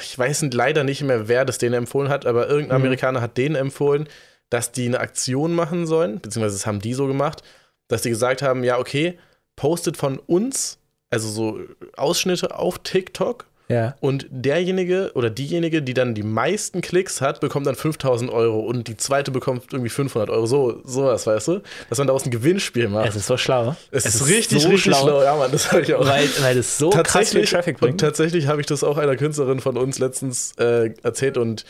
[0.00, 2.84] ich weiß leider nicht mehr, wer das denen empfohlen hat, aber irgendein mhm.
[2.84, 4.08] Amerikaner hat denen empfohlen,
[4.50, 7.42] dass die eine Aktion machen sollen, beziehungsweise das haben die so gemacht,
[7.88, 9.18] dass die gesagt haben, ja, okay,
[9.56, 10.78] postet von uns,
[11.10, 11.60] also so
[11.96, 13.96] Ausschnitte auf TikTok ja.
[14.00, 18.86] Und derjenige oder diejenige, die dann die meisten Klicks hat, bekommt dann 5000 Euro und
[18.86, 20.46] die zweite bekommt irgendwie 500 Euro.
[20.46, 21.62] So, sowas, weißt du?
[21.88, 23.08] Dass man daraus ein Gewinnspiel macht.
[23.08, 23.74] Es ist so schlau.
[23.90, 25.02] Es, es ist, ist, richtig, so richtig schlau.
[25.02, 25.22] schlau.
[25.22, 26.06] Ja, Mann, das habe ich auch.
[26.06, 27.94] Weil, weil das so krass viel Traffic bringt.
[27.94, 31.64] Und tatsächlich habe ich das auch einer Künstlerin von uns letztens äh, erzählt und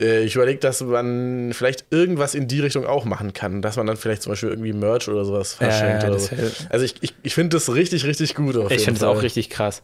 [0.00, 3.86] äh, ich überlege, dass man vielleicht irgendwas in die Richtung auch machen kann, dass man
[3.86, 6.02] dann vielleicht zum Beispiel irgendwie Merch oder sowas verschenkt.
[6.02, 6.30] Ja, oder so.
[6.70, 8.54] Also ich, ich, ich finde das richtig, richtig gut.
[8.70, 9.82] ich finde es auch richtig krass.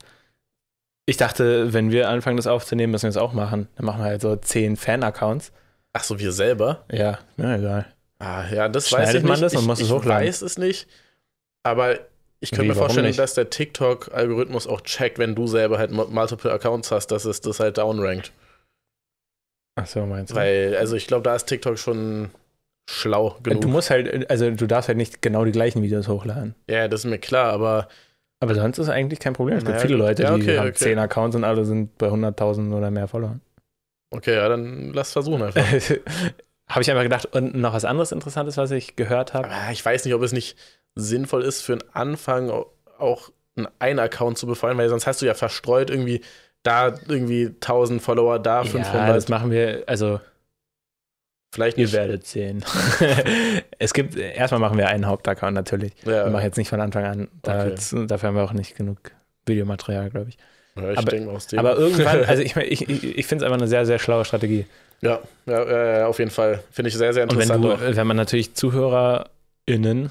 [1.11, 3.66] Ich dachte, wenn wir anfangen, das aufzunehmen, müssen wir es auch machen.
[3.75, 5.51] Dann machen wir halt so zehn Fan-Accounts.
[5.92, 6.85] Ach so, wir selber?
[6.88, 7.87] Ja, ja, egal.
[8.20, 9.42] Ah, ja, das Schneidet weiß ich man nicht.
[9.42, 10.29] das und ich, muss ich es hochladen.
[10.29, 10.87] weiß es nicht.
[11.64, 11.99] Aber
[12.38, 16.92] ich könnte mir vorstellen, dass der TikTok-Algorithmus auch checkt, wenn du selber halt multiple Accounts
[16.92, 18.31] hast, dass es das halt downrankt.
[19.75, 20.37] Ach so, meinst du?
[20.37, 22.31] Weil, also ich glaube, da ist TikTok schon
[22.88, 23.62] schlau genug.
[23.62, 26.55] Du musst halt, also du darfst halt nicht genau die gleichen Videos hochladen.
[26.68, 27.88] Ja, das ist mir klar, aber
[28.40, 29.59] aber sonst ist eigentlich kein Problem.
[29.59, 30.79] Es gibt naja, viele Leute, ja, okay, die haben okay.
[30.79, 33.40] 10 Accounts und alle sind bei 100.000 oder mehr verloren.
[34.11, 35.64] Okay, ja, dann lass versuchen einfach.
[36.68, 39.48] habe ich einfach gedacht, und noch was anderes Interessantes, was ich gehört habe.
[39.72, 40.57] Ich weiß nicht, ob es nicht
[40.94, 42.50] sinnvoll ist, für einen Anfang
[42.98, 43.31] auch
[43.79, 46.22] einen Account zu befreien, weil sonst hast du ja verstreut irgendwie
[46.62, 48.94] da irgendwie 1000 Follower, da 500.
[48.94, 50.20] Ja, das machen wir, also
[51.52, 51.92] Vielleicht nicht.
[51.92, 52.64] Ihr werdet sehen.
[53.78, 55.92] es gibt, erstmal machen wir einen Hauptaccount natürlich.
[56.04, 56.24] Ja.
[56.24, 57.28] Wir machen jetzt nicht von Anfang an.
[57.42, 58.06] Da, okay.
[58.06, 58.98] Dafür haben wir auch nicht genug
[59.46, 60.38] Videomaterial, glaube ich.
[60.76, 61.58] Ja, ich aber, denke aus dem.
[61.58, 64.66] aber irgendwann, also ich, ich, ich finde es einfach eine sehr, sehr schlaue Strategie.
[65.00, 66.62] Ja, ja, ja auf jeden Fall.
[66.70, 67.64] Finde ich sehr, sehr interessant.
[67.64, 70.10] Und wenn, du, wenn man natürlich ZuhörerInnen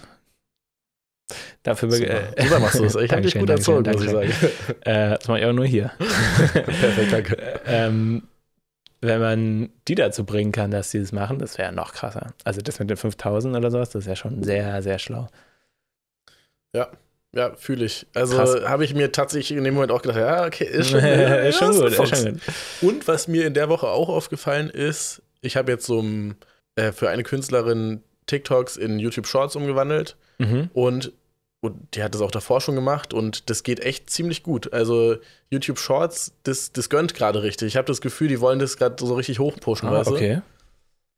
[1.63, 1.91] dafür.
[1.91, 2.95] Super, äh, Super machst du das.
[2.95, 4.33] Ich habe dich gut erzeugt, muss ich sagen.
[4.81, 5.91] Äh, das mache ich auch nur hier.
[6.53, 7.37] Perfekt, danke.
[7.65, 8.23] ähm,
[9.01, 12.33] wenn man die dazu bringen kann, dass sie das machen, das wäre noch krasser.
[12.43, 15.27] Also das mit den 5000 oder sowas, das ist ja schon sehr, sehr schlau.
[16.73, 16.89] Ja,
[17.33, 18.07] ja, fühle ich.
[18.13, 21.35] Also habe ich mir tatsächlich in dem Moment auch gedacht, ja, okay, ist schon, ja,
[21.35, 22.41] ist schon, gut, ist schon gut.
[22.81, 26.03] Und was mir in der Woche auch aufgefallen ist, ich habe jetzt so
[26.75, 30.69] äh, für eine Künstlerin TikToks in YouTube Shorts umgewandelt mhm.
[30.73, 31.13] und
[31.61, 34.71] und die hat das auch davor schon gemacht und das geht echt ziemlich gut.
[34.71, 35.17] Also
[35.49, 37.67] YouTube Shorts, das, das gönnt gerade richtig.
[37.67, 40.41] Ich habe das Gefühl, die wollen das gerade so richtig hochpushen, ah, weißt okay.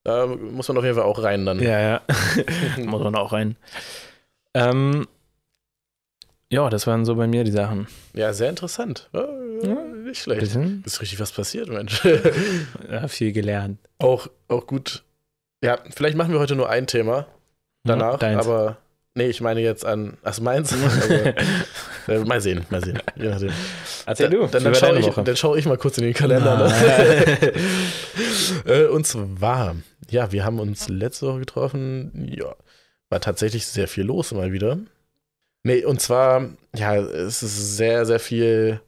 [0.03, 1.59] Da muss man auf jeden Fall auch rein dann.
[1.59, 2.01] Ja, ja.
[2.77, 3.55] muss man auch rein.
[4.55, 5.07] Ähm,
[6.51, 7.87] ja, das waren so bei mir die Sachen.
[8.13, 9.09] Ja, sehr interessant.
[9.13, 9.27] Ja,
[9.61, 10.41] ja, nicht schlecht.
[10.41, 10.83] Bisschen.
[10.85, 12.03] Ist richtig was passiert, Mensch.
[12.91, 13.77] ja, viel gelernt.
[13.99, 15.03] Auch, auch gut.
[15.63, 17.27] Ja, vielleicht machen wir heute nur ein Thema
[17.83, 18.77] danach, ja, aber
[19.13, 20.17] Nee, ich meine jetzt an.
[20.23, 20.77] Ach, meinst du?
[22.07, 22.99] Also, äh, mal sehen, mal sehen.
[23.15, 23.51] Je nachdem.
[24.07, 24.47] Erzähl du.
[24.47, 26.57] Dann, dann, schaue ich, dann schaue ich mal kurz in den Kalender.
[26.57, 27.51] Ne?
[28.65, 29.75] äh, und zwar,
[30.09, 32.27] ja, wir haben uns letzte Woche getroffen.
[32.35, 32.55] Ja,
[33.09, 34.79] war tatsächlich sehr viel los mal wieder.
[35.63, 38.81] Nee, und zwar, ja, es ist sehr, sehr viel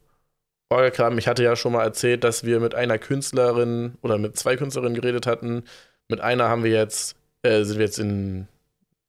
[0.70, 1.16] Orgelkram.
[1.18, 5.00] Ich hatte ja schon mal erzählt, dass wir mit einer Künstlerin oder mit zwei Künstlerinnen
[5.00, 5.62] geredet hatten.
[6.08, 8.48] Mit einer haben wir jetzt, äh, sind wir jetzt in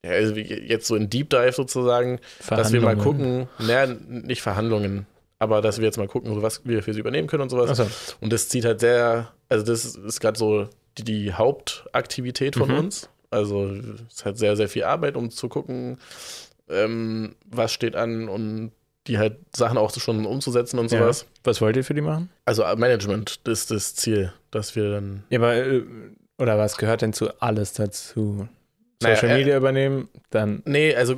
[0.06, 5.08] ja, also jetzt so in Deep Dive sozusagen, dass wir mal gucken, naja, nicht Verhandlungen,
[5.40, 7.76] aber dass wir jetzt mal gucken, was wir für sie übernehmen können und sowas.
[7.76, 7.88] So.
[8.22, 12.78] Und das zieht halt sehr, also das ist gerade so die, die, Hauptaktivität von mhm.
[12.78, 13.10] uns.
[13.32, 15.98] Also es ist halt sehr, sehr viel Arbeit, um zu gucken,
[16.70, 18.72] ähm, was steht an und
[19.08, 21.22] die halt Sachen auch schon umzusetzen und sowas.
[21.22, 21.28] Ja.
[21.44, 22.30] Was wollt ihr für die machen?
[22.46, 25.24] Also Management ist das Ziel, dass wir dann.
[25.30, 25.84] Ja, aber äh,
[26.38, 28.48] oder was gehört denn zu alles dazu?
[29.14, 30.62] Social naja, Media äh, übernehmen, dann.
[30.66, 31.16] Nee, also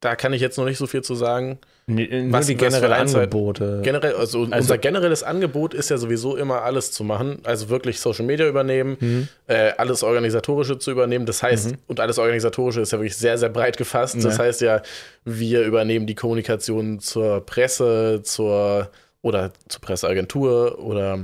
[0.00, 1.58] da kann ich jetzt noch nicht so viel zu sagen.
[1.86, 3.80] Nee, was die generellen Angebote.
[3.82, 7.40] Generell, also, also, unser generelles Angebot ist ja sowieso immer alles zu machen.
[7.42, 9.28] Also wirklich Social Media übernehmen, mhm.
[9.46, 11.26] äh, alles Organisatorische zu übernehmen.
[11.26, 11.78] Das heißt, mhm.
[11.88, 14.16] und alles Organisatorische ist ja wirklich sehr, sehr breit gefasst.
[14.16, 14.22] Ja.
[14.22, 14.82] Das heißt ja,
[15.24, 18.90] wir übernehmen die Kommunikation zur Presse, zur
[19.22, 21.18] oder zur Presseagentur oder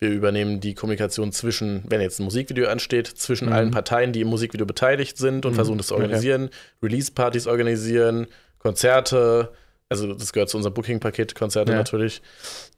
[0.00, 3.52] wir übernehmen die Kommunikation zwischen, wenn jetzt ein Musikvideo ansteht, zwischen mhm.
[3.52, 5.56] allen Parteien, die im Musikvideo beteiligt sind und mhm.
[5.56, 6.54] versuchen das zu organisieren, okay.
[6.84, 9.52] Release-Partys organisieren, Konzerte,
[9.88, 11.78] also das gehört zu unserem Booking-Paket, Konzerte ja.
[11.78, 12.22] natürlich.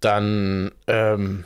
[0.00, 1.44] Dann, ähm,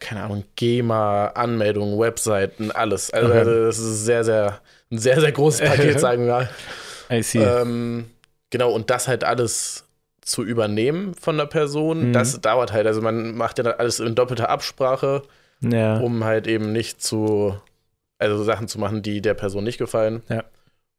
[0.00, 3.10] keine Ahnung, GEMA, Anmeldungen, Webseiten, alles.
[3.10, 3.38] Also, okay.
[3.38, 6.50] also, das ist sehr, sehr, ein sehr, sehr großes Paket, sagen wir mal.
[7.10, 7.38] I see.
[7.38, 8.10] Ähm,
[8.50, 9.85] genau, und das halt alles
[10.26, 12.12] zu übernehmen von der Person, mhm.
[12.12, 12.86] das dauert halt.
[12.86, 15.22] Also man macht ja dann alles in doppelter Absprache,
[15.60, 15.98] ja.
[15.98, 17.56] um halt eben nicht zu,
[18.18, 20.22] also Sachen zu machen, die der Person nicht gefallen.
[20.28, 20.44] Ja.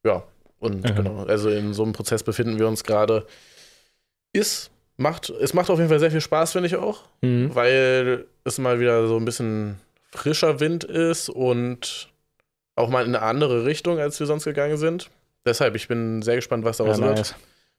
[0.05, 0.23] Ja,
[0.59, 0.95] und mhm.
[0.95, 3.27] genau, also in so einem Prozess befinden wir uns gerade.
[4.31, 7.53] Ist, macht, es macht auf jeden Fall sehr viel Spaß, finde ich auch, mhm.
[7.53, 9.77] weil es mal wieder so ein bisschen
[10.11, 12.09] frischer Wind ist und
[12.75, 15.09] auch mal in eine andere Richtung, als wir sonst gegangen sind.
[15.45, 17.17] Deshalb, ich bin sehr gespannt, was daraus ja, nice.
[17.17, 17.35] wird.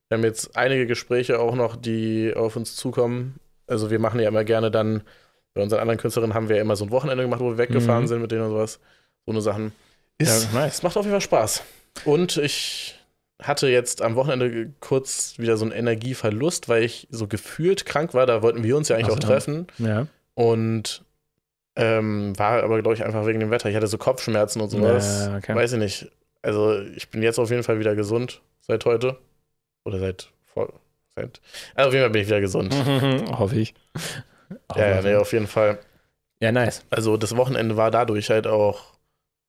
[0.08, 3.38] Wir haben jetzt einige Gespräche auch noch, die auf uns zukommen.
[3.66, 5.02] Also wir machen ja immer gerne dann,
[5.54, 8.04] bei unseren anderen Künstlerinnen haben wir ja immer so ein Wochenende gemacht, wo wir weggefahren
[8.04, 8.08] mhm.
[8.08, 8.80] sind mit denen und sowas.
[9.26, 9.72] So eine Sachen.
[10.18, 10.74] Ist, ja, nice.
[10.74, 11.62] Es macht auf jeden Fall Spaß.
[12.04, 12.98] Und ich
[13.42, 18.26] hatte jetzt am Wochenende kurz wieder so einen Energieverlust, weil ich so gefühlt krank war.
[18.26, 19.66] Da wollten wir uns ja eigentlich Ach, auch treffen.
[19.78, 20.06] Ja.
[20.34, 21.04] Und
[21.76, 23.68] ähm, war aber, glaube ich, einfach wegen dem Wetter.
[23.68, 25.26] Ich hatte so Kopfschmerzen und sowas.
[25.26, 25.54] Ja, okay.
[25.54, 26.10] Weiß ich nicht.
[26.42, 29.18] Also ich bin jetzt auf jeden Fall wieder gesund seit heute.
[29.88, 30.72] Oder seit, vor,
[31.16, 31.40] seit.
[31.74, 32.74] Also auf jeden Fall bin ich wieder gesund.
[33.38, 33.74] Hoffe ich.
[34.77, 35.79] ja, ja, nee, auf jeden Fall.
[36.40, 36.85] Ja, nice.
[36.90, 38.92] Also das Wochenende war dadurch halt auch,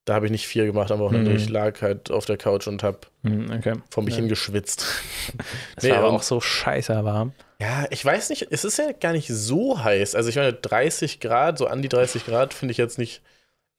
[0.05, 1.31] da habe ich nicht viel gemacht am Wochenende.
[1.31, 1.35] Mhm.
[1.35, 3.73] Ich lag halt auf der Couch und habe mhm, okay.
[3.89, 4.21] vor mich ja.
[4.21, 4.85] hingeschwitzt.
[5.75, 7.33] Es nee, war aber auch so scheiße warm.
[7.61, 10.15] Ja, ich weiß nicht, es ist ja gar nicht so heiß.
[10.15, 13.21] Also ich meine, 30 Grad, so an die 30 Grad finde ich jetzt nicht.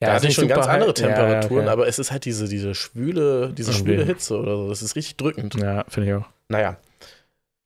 [0.03, 1.73] Ja, da hatte ich schon ganz andere Temperaturen, ja, okay.
[1.73, 4.69] aber es ist halt diese, diese schwüle, diese schwüle Hitze oder so.
[4.69, 5.57] Das ist richtig drückend.
[5.57, 6.27] Ja, finde ich auch.
[6.51, 6.77] Naja,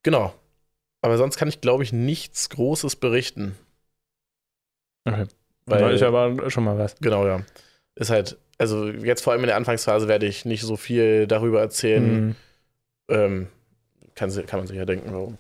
[0.03, 0.35] genau.
[1.01, 3.57] Aber sonst kann ich, glaube ich, nichts Großes berichten.
[5.07, 5.25] Okay.
[5.67, 6.95] Weil, ist aber schon mal was.
[7.01, 7.41] Genau, ja.
[7.95, 11.61] Ist halt, also jetzt vor allem in der Anfangsphase werde ich nicht so viel darüber
[11.61, 12.27] erzählen.
[12.27, 12.37] Mhm.
[13.09, 13.49] Ähm,
[14.15, 15.39] kann, kann man sich ja denken, warum.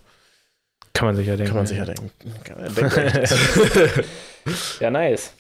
[0.94, 1.48] Kann man sich ja denken.
[1.48, 2.10] Kann man sich ja denken.
[2.24, 4.04] denken.
[4.80, 5.34] ja, nice.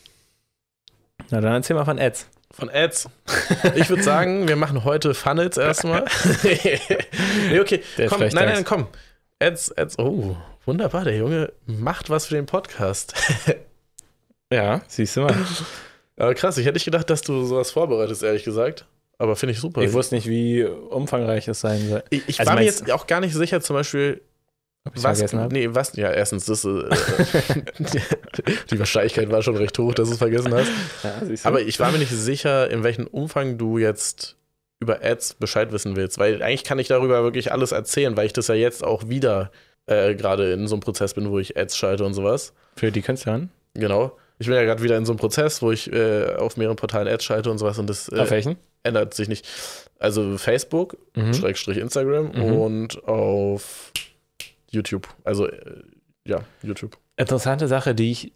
[1.30, 2.28] Na, dann erzähl mal von Ads.
[2.56, 3.08] Von Ads.
[3.74, 6.04] Ich würde sagen, wir machen heute Funnels erstmal.
[6.44, 7.82] nee, okay.
[8.08, 8.86] komm, nein, nein, komm.
[9.40, 9.98] Ads, Ads.
[9.98, 11.02] Oh, wunderbar.
[11.04, 13.14] Der Junge macht was für den Podcast.
[14.52, 15.34] ja, siehst du mal.
[16.16, 18.86] Aber krass, ich hätte nicht gedacht, dass du sowas vorbereitest, ehrlich gesagt.
[19.18, 19.82] Aber finde ich super.
[19.82, 22.04] Ich wusste nicht, wie umfangreich es sein soll.
[22.10, 24.20] Ich, ich also war mir jetzt auch gar nicht sicher, zum Beispiel,
[24.84, 25.52] ob was, vergessen habe?
[25.52, 25.96] Nee, was?
[25.96, 26.68] Ja, erstens, das, äh,
[28.70, 30.70] die Wahrscheinlichkeit war schon recht hoch, dass du es vergessen hast.
[31.02, 34.36] Ja, Aber ich war mir nicht sicher, in welchem Umfang du jetzt
[34.80, 36.18] über Ads Bescheid wissen willst.
[36.18, 39.50] Weil eigentlich kann ich darüber wirklich alles erzählen, weil ich das ja jetzt auch wieder
[39.86, 42.52] äh, gerade in so einem Prozess bin, wo ich Ads schalte und sowas.
[42.76, 43.48] Für die Künstler?
[43.74, 44.16] Genau.
[44.38, 47.08] Ich bin ja gerade wieder in so einem Prozess, wo ich äh, auf mehreren Portalen
[47.08, 47.78] Ads schalte und sowas.
[47.78, 48.56] Und das äh, auf welchen?
[48.82, 49.46] ändert sich nicht.
[49.98, 51.32] Also Facebook, mhm.
[51.32, 52.42] Schrägstrich Instagram mhm.
[52.42, 53.92] und auf
[54.74, 55.08] YouTube.
[55.24, 55.82] Also äh,
[56.26, 56.98] ja, YouTube.
[57.16, 58.32] Interessante Sache, die ich,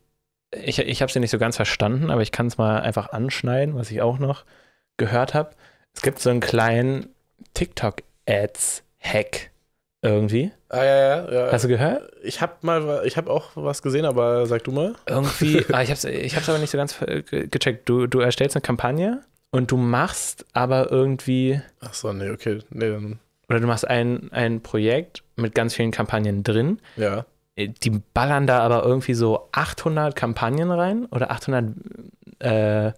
[0.55, 3.75] ich, ich habe sie nicht so ganz verstanden, aber ich kann es mal einfach anschneiden,
[3.75, 4.45] was ich auch noch
[4.97, 5.51] gehört habe.
[5.95, 7.09] Es gibt so einen kleinen
[7.55, 9.51] TikTok-Ads-Hack
[10.03, 10.53] irgendwie.
[10.69, 11.53] Ah, ja, ja, ja.
[11.53, 12.13] Hast du gehört?
[12.23, 14.95] Ich habe mal, ich habe auch was gesehen, aber sag du mal.
[15.07, 17.89] Irgendwie, ah, ich habe es ich hab's aber nicht so ganz gecheckt.
[17.89, 21.61] Du, du erstellst eine Kampagne und du machst aber irgendwie.
[21.81, 22.61] Ach so, nee, okay.
[22.71, 23.19] Nee, dann
[23.49, 26.81] oder du machst ein, ein Projekt mit ganz vielen Kampagnen drin.
[26.97, 27.27] Ja.
[27.57, 31.75] Äh, die ballern da aber irgendwie so 800 Kampagnen rein oder 800
[32.41, 32.93] äh,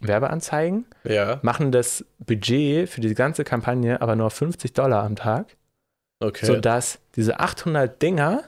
[0.00, 0.86] Werbeanzeigen.
[1.04, 1.38] Ja.
[1.42, 5.56] Machen das Budget für die ganze Kampagne aber nur 50 Dollar am Tag.
[6.20, 6.46] Okay.
[6.46, 8.44] Sodass diese 800 Dinger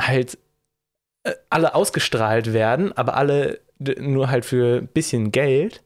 [0.00, 0.38] halt
[1.24, 5.82] äh, alle ausgestrahlt werden, aber alle nur halt für ein bisschen Geld.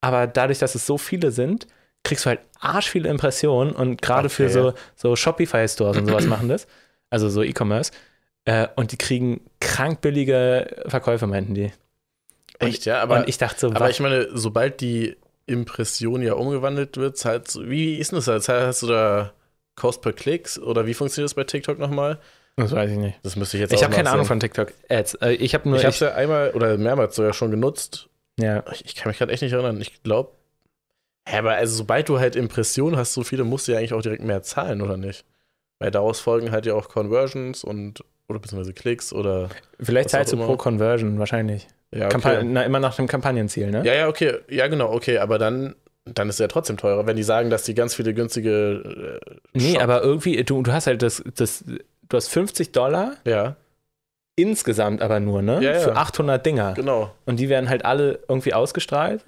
[0.00, 1.66] Aber dadurch, dass es so viele sind,
[2.02, 4.34] kriegst du halt arsch viele Impressionen und gerade okay.
[4.34, 6.66] für so, so Shopify-Stores und sowas machen das.
[7.10, 7.92] also so E-Commerce.
[8.44, 11.72] Äh, und die kriegen krank billige Verkäufe, meinten die.
[12.60, 13.00] Und, Echt, ja?
[13.02, 17.54] Aber, und ich dachte so, aber ich meine, sobald die Impression ja umgewandelt wird, halt,
[17.60, 18.48] wie ist denn das?
[18.48, 19.32] Hast du da
[19.74, 22.18] Cost per Klicks oder wie funktioniert das bei TikTok nochmal?
[22.56, 23.18] Das weiß ich nicht.
[23.22, 25.14] Das müsste ich jetzt Ich habe keine Ahnung von TikTok-Ads.
[25.14, 25.78] Äh, ich habe nur.
[25.78, 28.08] Ich habe es ja einmal oder mehrmals sogar schon genutzt.
[28.38, 28.62] Ja.
[28.72, 29.80] Ich, ich kann mich gerade echt nicht erinnern.
[29.80, 30.32] Ich glaube.
[31.28, 34.02] Hä, aber also sobald du halt Impressionen hast, so viele musst du ja eigentlich auch
[34.02, 35.24] direkt mehr zahlen, oder nicht?
[35.78, 39.50] Weil daraus folgen halt ja auch Conversions und oder beziehungsweise Klicks oder.
[39.80, 41.68] Vielleicht zahlst du pro Conversion, wahrscheinlich.
[41.94, 42.42] Ja, okay.
[42.44, 43.82] na, immer nach dem Kampagnenziel, ne?
[43.84, 44.38] Ja, ja, okay.
[44.48, 45.18] Ja, genau, okay.
[45.18, 45.74] Aber dann,
[46.06, 49.20] dann ist es ja trotzdem teurer, wenn die sagen, dass die ganz viele günstige.
[49.20, 51.64] Äh, nee, aber irgendwie, du, du hast halt das, das.
[52.08, 53.16] Du hast 50 Dollar.
[53.26, 53.56] Ja.
[54.36, 55.62] Insgesamt aber nur, ne?
[55.62, 55.80] Ja, ja.
[55.80, 56.72] Für 800 Dinger.
[56.74, 57.14] Genau.
[57.26, 59.24] Und die werden halt alle irgendwie ausgestrahlt.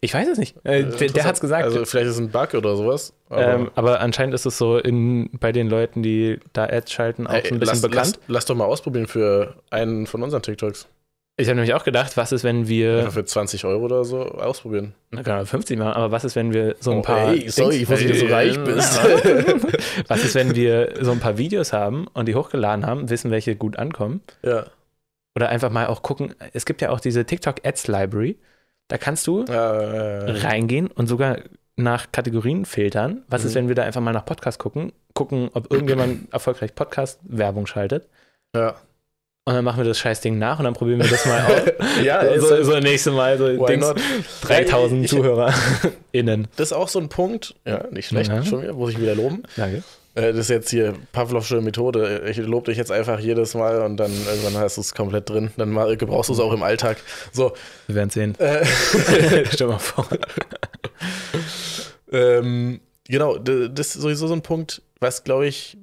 [0.00, 0.56] Ich weiß es nicht.
[0.64, 1.64] Äh, der, der hat es gesagt.
[1.64, 3.12] Also vielleicht ist es ein Bug oder sowas.
[3.28, 7.26] Aber, ähm, aber, anscheinend ist es so in, bei den Leuten, die da Ads schalten,
[7.26, 8.18] auch Ey, ein bisschen lass, bekannt.
[8.20, 10.88] Lass, lass, doch mal ausprobieren für einen von unseren TikToks.
[11.40, 12.98] Ich habe nämlich auch gedacht, was ist, wenn wir.
[12.98, 14.94] Einfach für 20 Euro oder so ausprobieren.
[15.12, 17.28] Na genau, 50 machen, aber was ist, wenn wir so ein oh, paar.
[17.28, 19.00] Hey, sorry, ich wusste, dass du so reich bist.
[20.08, 23.54] was ist, wenn wir so ein paar Videos haben und die hochgeladen haben, wissen, welche
[23.54, 24.20] gut ankommen?
[24.42, 24.66] Ja.
[25.36, 28.36] Oder einfach mal auch gucken, es gibt ja auch diese TikTok Ads Library.
[28.88, 29.70] Da kannst du ja,
[30.26, 31.38] reingehen und sogar
[31.76, 33.22] nach Kategorien filtern.
[33.28, 33.48] Was mhm.
[33.48, 34.92] ist, wenn wir da einfach mal nach Podcast gucken?
[35.14, 38.08] Gucken, ob irgendjemand erfolgreich Podcast-Werbung schaltet.
[38.54, 38.76] Ja.
[39.44, 41.62] Und dann machen wir das scheiß Ding nach und dann probieren wir das mal aus.
[42.04, 43.94] ja, so, so nächste Mal so Dings,
[44.42, 46.48] 3000 ich, ZuhörerInnen.
[46.56, 48.44] Das ist auch so ein Punkt, ja, nicht schlecht, ja.
[48.44, 49.44] schon wieder, muss ich wieder loben.
[49.56, 49.82] Danke.
[50.18, 52.24] Äh, das ist jetzt hier Pavlovsche Methode.
[52.28, 55.50] Ich lobe dich jetzt einfach jedes Mal und dann irgendwann hast du es komplett drin.
[55.56, 56.98] Dann mal, gebrauchst du es auch im Alltag.
[57.32, 57.52] So.
[57.86, 58.34] Wir werden sehen.
[58.38, 58.64] Äh,
[59.52, 60.08] Stell mal vor.
[62.10, 65.76] ähm, genau, das ist sowieso so ein Punkt, was glaube ich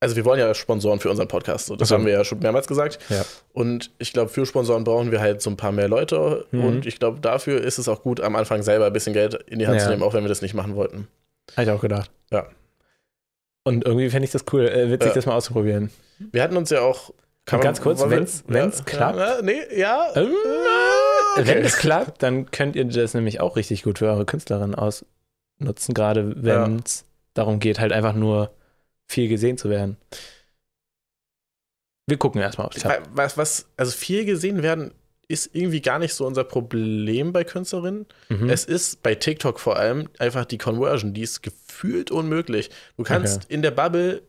[0.00, 1.70] also wir wollen ja Sponsoren für unseren Podcast.
[1.70, 2.98] das also, haben wir ja schon mehrmals gesagt.
[3.08, 3.24] Ja.
[3.54, 6.44] Und ich glaube, für Sponsoren brauchen wir halt so ein paar mehr Leute.
[6.50, 6.64] Mhm.
[6.64, 9.60] Und ich glaube, dafür ist es auch gut, am Anfang selber ein bisschen Geld in
[9.60, 9.84] die Hand ja.
[9.84, 11.08] zu nehmen, auch wenn wir das nicht machen wollten.
[11.56, 12.10] Habe ich auch gedacht.
[12.30, 12.48] Ja.
[13.64, 15.14] Und irgendwie fände ich das cool, äh, witzig, ja.
[15.14, 15.90] das mal auszuprobieren.
[16.18, 17.12] Wir hatten uns ja auch.
[17.46, 19.18] Kann ganz kurz, wenn es ja, klappt.
[19.18, 20.10] Ja, nee, ja.
[20.14, 21.46] Äh, okay.
[21.46, 25.94] Wenn es klappt, dann könnt ihr das nämlich auch richtig gut für eure Künstlerin ausnutzen,
[25.94, 27.04] gerade wenn es
[27.34, 28.50] darum geht, halt einfach nur
[29.06, 29.98] viel gesehen zu werden.
[32.06, 33.08] Wir gucken erstmal auf die Tab.
[33.14, 34.92] Was, was, also viel gesehen werden
[35.28, 38.06] ist irgendwie gar nicht so unser Problem bei Künstlerinnen.
[38.28, 38.48] Mhm.
[38.48, 42.70] Es ist bei TikTok vor allem einfach die Conversion, die ist gefühlt unmöglich.
[42.96, 43.54] Du kannst okay.
[43.54, 44.22] in der Bubble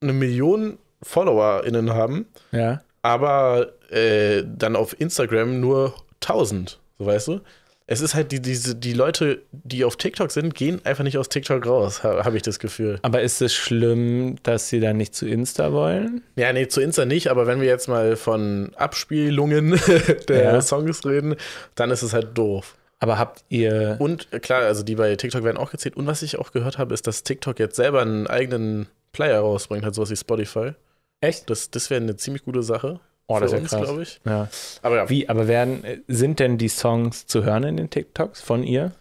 [0.00, 2.82] eine Million FollowerInnen haben, ja.
[3.02, 7.40] aber äh, dann auf Instagram nur 1000, so weißt du?
[7.90, 11.30] Es ist halt die, diese, die Leute, die auf TikTok sind, gehen einfach nicht aus
[11.30, 12.98] TikTok raus, habe hab ich das Gefühl.
[13.00, 16.22] Aber ist es schlimm, dass sie dann nicht zu Insta wollen?
[16.36, 19.80] Ja, nee, zu Insta nicht, aber wenn wir jetzt mal von Abspielungen
[20.28, 20.60] der ja.
[20.60, 21.34] Songs reden,
[21.76, 22.76] dann ist es halt doof.
[23.00, 23.96] Aber habt ihr.
[24.00, 25.96] Und klar, also die bei TikTok werden auch gezählt.
[25.96, 29.84] Und was ich auch gehört habe, ist, dass TikTok jetzt selber einen eigenen Player rausbringt,
[29.84, 30.72] halt sowas wie Spotify.
[31.22, 31.48] Echt?
[31.48, 33.00] Das, das wäre eine ziemlich gute Sache.
[33.28, 34.20] Oh, das ist ja glaube ich.
[34.24, 34.48] Ja.
[34.82, 35.10] Aber ja.
[35.10, 38.92] Wie, aber werden, sind denn die Songs zu hören in den TikToks von ihr?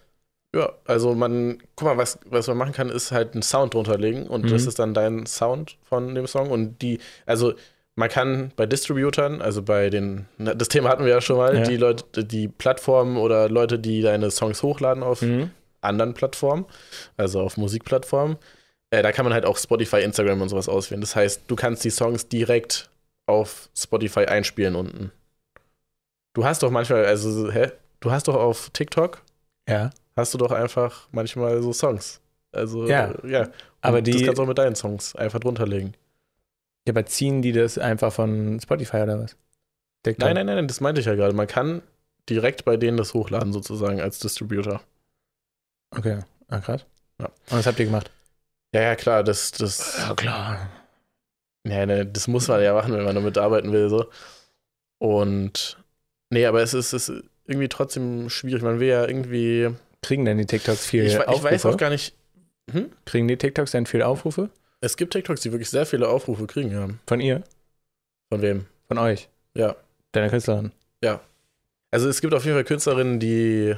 [0.53, 4.27] Ja, also man, guck mal, was, was man machen kann, ist halt einen Sound drunterlegen
[4.27, 4.49] und mhm.
[4.49, 7.53] das ist dann dein Sound von dem Song und die, also
[7.95, 11.63] man kann bei Distributern, also bei den, das Thema hatten wir ja schon mal, ja.
[11.63, 15.51] die Leute, die Plattformen oder Leute, die deine Songs hochladen auf mhm.
[15.81, 16.65] anderen Plattformen,
[17.17, 18.37] also auf Musikplattformen,
[18.91, 21.01] äh, da kann man halt auch Spotify, Instagram und sowas auswählen.
[21.01, 22.89] Das heißt, du kannst die Songs direkt
[23.27, 25.11] auf Spotify einspielen unten.
[26.33, 27.71] Du hast doch manchmal, also, hä?
[27.99, 29.21] Du hast doch auf TikTok,
[29.67, 29.91] ja.
[30.15, 32.21] hast du doch einfach manchmal so Songs.
[32.51, 33.11] Also, ja.
[33.23, 33.49] Äh, ja.
[33.81, 34.11] aber die.
[34.11, 35.95] Das kannst du auch mit deinen Songs einfach drunterlegen.
[36.87, 39.35] Ja, aber ziehen die das einfach von Spotify oder was?
[40.03, 40.25] TikTok?
[40.25, 41.33] Nein, nein, nein, das meinte ich ja gerade.
[41.33, 41.81] Man kann
[42.29, 44.81] direkt bei denen das hochladen, sozusagen, als Distributor.
[45.91, 46.19] Okay,
[46.49, 46.85] ah, krass.
[47.19, 47.25] Ja.
[47.25, 48.11] Und was habt ihr gemacht?
[48.73, 49.51] Ja, ja, klar, das.
[49.51, 50.69] das ja, klar.
[51.69, 53.89] Ja, ne, das muss man ja machen, wenn man damit arbeiten will.
[53.89, 54.05] So.
[54.99, 55.77] Und
[56.29, 58.61] nee, aber es ist, es ist irgendwie trotzdem schwierig.
[58.61, 59.69] Man will ja irgendwie.
[60.01, 61.37] Kriegen denn die TikToks viel ich, Aufrufe?
[61.37, 62.13] Ich weiß auch gar nicht.
[62.71, 62.91] Hm?
[63.05, 64.49] Kriegen die TikToks denn viel Aufrufe?
[64.81, 66.87] Es gibt TikToks, die wirklich sehr viele Aufrufe kriegen, ja.
[67.07, 67.43] Von ihr?
[68.29, 68.65] Von wem?
[68.87, 69.29] Von euch?
[69.55, 69.75] Ja.
[70.11, 70.71] Deiner Künstlerin?
[71.03, 71.21] Ja.
[71.89, 73.75] Also es gibt auf jeden Fall Künstlerinnen, die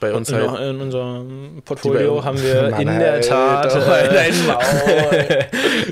[0.00, 0.60] bei uns in, halt.
[0.60, 3.74] In unserem Portfolio haben wir Mann, in der Tat.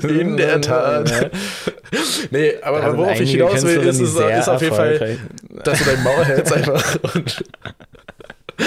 [0.03, 1.31] in der Tat.
[2.31, 5.17] nee, aber also worauf ich hinaus will, ist, ist, ist auf jeden Fall,
[5.63, 6.97] dass du dein Maul hältst einfach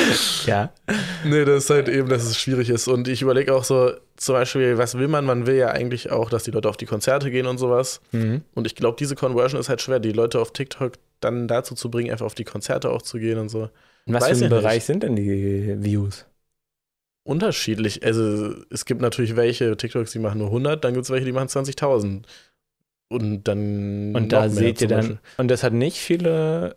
[0.46, 0.72] ja.
[1.24, 2.88] Nee, das ist halt eben, dass es schwierig ist.
[2.88, 5.24] Und ich überlege auch so, zum Beispiel, was will man?
[5.24, 8.00] Man will ja eigentlich auch, dass die Leute auf die Konzerte gehen und sowas.
[8.10, 8.42] Mhm.
[8.54, 11.90] Und ich glaube, diese Conversion ist halt schwer, die Leute auf TikTok dann dazu zu
[11.90, 13.70] bringen, einfach auf die Konzerte auch zu gehen und so.
[14.07, 14.84] In was Weiß für ein Bereich nicht.
[14.84, 16.26] sind denn die Views?
[17.26, 18.05] Unterschiedlich.
[18.05, 21.32] Also es gibt natürlich welche TikToks, die machen nur 100, dann gibt es welche, die
[21.32, 22.26] machen 20.000.
[23.09, 24.14] Und dann.
[24.14, 24.98] Und da seht ihr dann.
[24.98, 25.18] Beispiel.
[25.38, 26.76] Und das hat nicht viele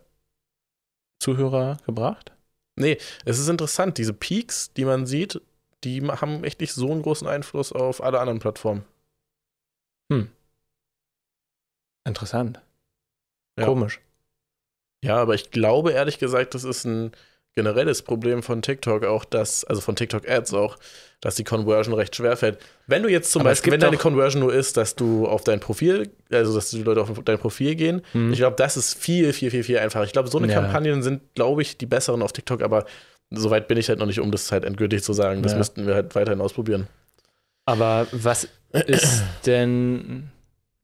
[1.20, 2.32] Zuhörer gebracht?
[2.76, 3.98] Nee, es ist interessant.
[3.98, 5.40] Diese Peaks, die man sieht,
[5.84, 8.84] die haben echt nicht so einen großen Einfluss auf alle anderen Plattformen.
[10.12, 10.30] Hm.
[12.06, 12.60] Interessant.
[13.58, 13.66] Ja.
[13.66, 14.00] Komisch.
[15.02, 17.12] Ja, aber ich glaube ehrlich gesagt, das ist ein
[17.54, 20.76] generelles Problem von TikTok auch, dass, also von TikTok-Ads auch,
[21.20, 22.58] dass die Conversion recht schwer fällt.
[22.86, 25.58] Wenn du jetzt zum aber Beispiel, wenn deine Conversion nur ist, dass du auf dein
[25.58, 28.32] Profil, also dass die Leute auf dein Profil gehen, mhm.
[28.32, 30.04] ich glaube, das ist viel, viel, viel, viel einfacher.
[30.04, 30.60] Ich glaube, so eine ja.
[30.60, 32.86] Kampagnen sind, glaube ich, die besseren auf TikTok, aber
[33.30, 35.42] soweit bin ich halt noch nicht, um das halt endgültig zu sagen.
[35.42, 35.58] Das ja.
[35.58, 36.86] müssten wir halt weiterhin ausprobieren.
[37.64, 38.48] Aber was
[38.86, 40.30] ist denn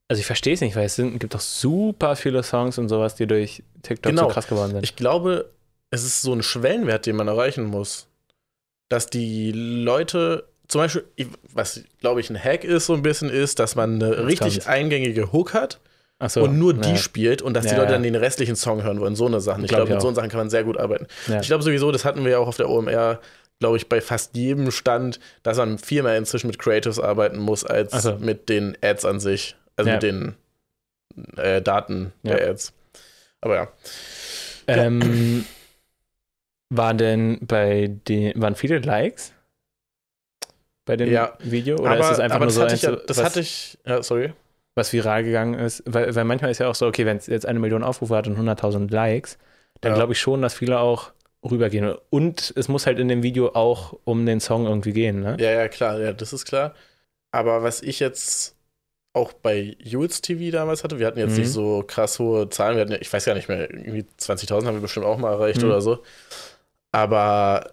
[0.09, 3.15] also ich verstehe es nicht, weil es sind, gibt doch super viele Songs und sowas,
[3.15, 4.29] die durch TikTok genau.
[4.29, 4.85] so krass geworden sind.
[4.85, 5.51] Ich glaube,
[5.91, 8.09] es ist so ein Schwellenwert, den man erreichen muss.
[8.91, 11.05] Dass die Leute, zum Beispiel,
[11.53, 14.55] was glaube ich ein Hack ist, so ein bisschen ist, dass man eine das richtig
[14.55, 14.67] kommt's.
[14.67, 15.81] eingängige Hook hat
[16.29, 16.97] so, und nur die ja.
[16.97, 19.17] spielt und dass ja, die Leute dann den restlichen Song hören wollen.
[19.17, 19.63] So eine Sache.
[19.63, 21.07] Ich glaube, glaub, mit so Sachen kann man sehr gut arbeiten.
[21.27, 21.41] Ja.
[21.41, 23.21] Ich glaube sowieso, das hatten wir ja auch auf der OMR,
[23.59, 27.65] glaube ich, bei fast jedem Stand, dass man viel mehr inzwischen mit Creatives arbeiten muss,
[27.65, 28.17] als so.
[28.17, 29.57] mit den Ads an sich.
[29.77, 30.35] Also mit den
[31.37, 32.73] äh, Daten der Ads.
[33.41, 33.69] Aber ja.
[34.67, 35.45] Ähm,
[36.71, 39.33] war denn bei den, waren viele Likes
[40.85, 41.77] bei dem ja, Video?
[41.79, 44.33] Oder aber, ist es einfach nur so hatte ja, das was, hatte ich, ja, sorry.
[44.75, 47.47] Was viral gegangen ist, weil, weil manchmal ist ja auch so, okay, wenn es jetzt
[47.47, 49.39] eine Million Aufrufe hat und 100.000 Likes,
[49.81, 49.97] dann ja.
[49.97, 51.13] glaube ich schon, dass viele auch
[51.49, 51.95] rübergehen.
[52.11, 55.37] Und es muss halt in dem Video auch um den Song irgendwie gehen, ne?
[55.39, 56.75] Ja, ja, klar, ja, das ist klar.
[57.31, 58.54] Aber was ich jetzt
[59.15, 61.39] auch bei Jules TV damals hatte, wir hatten jetzt mhm.
[61.39, 64.75] nicht so krass hohe Zahlen, wir hatten ich weiß gar nicht mehr, irgendwie 20.000 haben
[64.75, 65.69] wir bestimmt auch mal erreicht mhm.
[65.69, 66.03] oder so.
[66.93, 67.73] Aber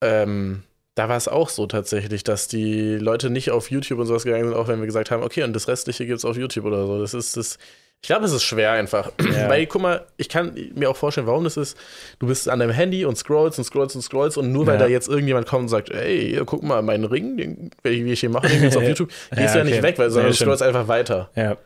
[0.00, 0.62] ähm,
[0.94, 4.44] da war es auch so tatsächlich, dass die Leute nicht auf YouTube und sowas gegangen
[4.44, 6.86] sind, auch wenn wir gesagt haben, okay, und das Restliche gibt es auf YouTube oder
[6.86, 7.00] so.
[7.00, 7.58] Das ist das.
[8.02, 9.12] Ich glaube, es ist schwer einfach.
[9.32, 9.48] Ja.
[9.48, 11.78] Weil, guck mal, ich kann mir auch vorstellen, warum das ist.
[12.18, 14.80] Du bist an deinem Handy und scrollst und scrollst und scrollst und nur weil ja.
[14.80, 18.28] da jetzt irgendjemand kommt und sagt, ey, guck mal, meinen Ring, den, wie ich hier
[18.28, 20.62] mache, den gibt's auf YouTube, gehst ja, du ja nicht weg, weil sondern du scrollst
[20.62, 21.30] einfach weiter.
[21.34, 21.56] Ja.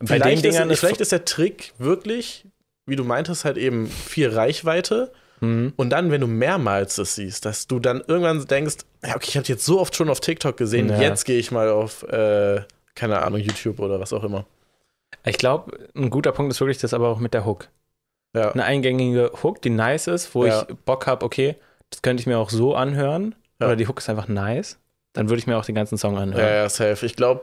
[0.00, 2.44] Bei vielleicht, den ist, vielleicht ist der Trick wirklich,
[2.84, 5.72] wie du meintest, halt eben viel Reichweite Mhm.
[5.76, 9.36] Und dann, wenn du mehrmals das siehst, dass du dann irgendwann denkst, ja, okay, ich
[9.36, 12.62] habe jetzt so oft schon auf TikTok gesehen, jetzt gehe ich mal auf, äh,
[12.94, 14.46] keine Ahnung, YouTube oder was auch immer.
[15.24, 17.68] Ich glaube, ein guter Punkt ist wirklich das aber auch mit der Hook.
[18.34, 18.52] Ja.
[18.52, 20.62] Eine eingängige Hook, die nice ist, wo ja.
[20.68, 21.56] ich Bock habe, okay,
[21.90, 23.34] das könnte ich mir auch so anhören.
[23.60, 23.66] Ja.
[23.66, 24.78] Oder die Hook ist einfach nice.
[25.12, 26.44] Dann würde ich mir auch den ganzen Song anhören.
[26.44, 27.04] Ja, ja, safe.
[27.04, 27.42] Ich glaube,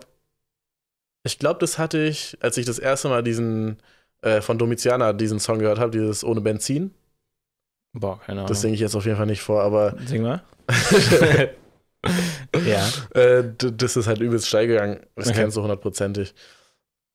[1.24, 3.78] ich glaube, das hatte ich, als ich das erste Mal diesen
[4.22, 6.94] äh, von Domiziana diesen Song gehört habe, dieses Ohne Benzin.
[7.94, 8.48] Boah, keine Ahnung.
[8.48, 9.96] Das singe ich jetzt auf jeden Fall nicht vor, aber.
[10.06, 10.44] Sing mal.
[12.66, 12.88] ja.
[13.14, 15.00] Äh, das ist halt übelst steil gegangen.
[15.16, 15.42] Das okay.
[15.42, 16.34] kennst du hundertprozentig.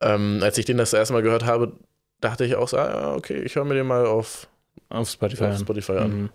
[0.01, 1.73] Ähm, als ich den das erste Mal gehört habe,
[2.21, 4.49] dachte ich auch so, ah, okay, ich höre mir den mal auf,
[4.89, 6.23] auf Spotify, auf Spotify an.
[6.23, 6.31] Mhm.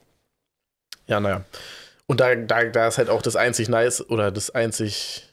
[1.08, 1.44] Ja, naja.
[2.08, 5.28] Und da, da, da ist halt auch das einzig nice oder das einzig,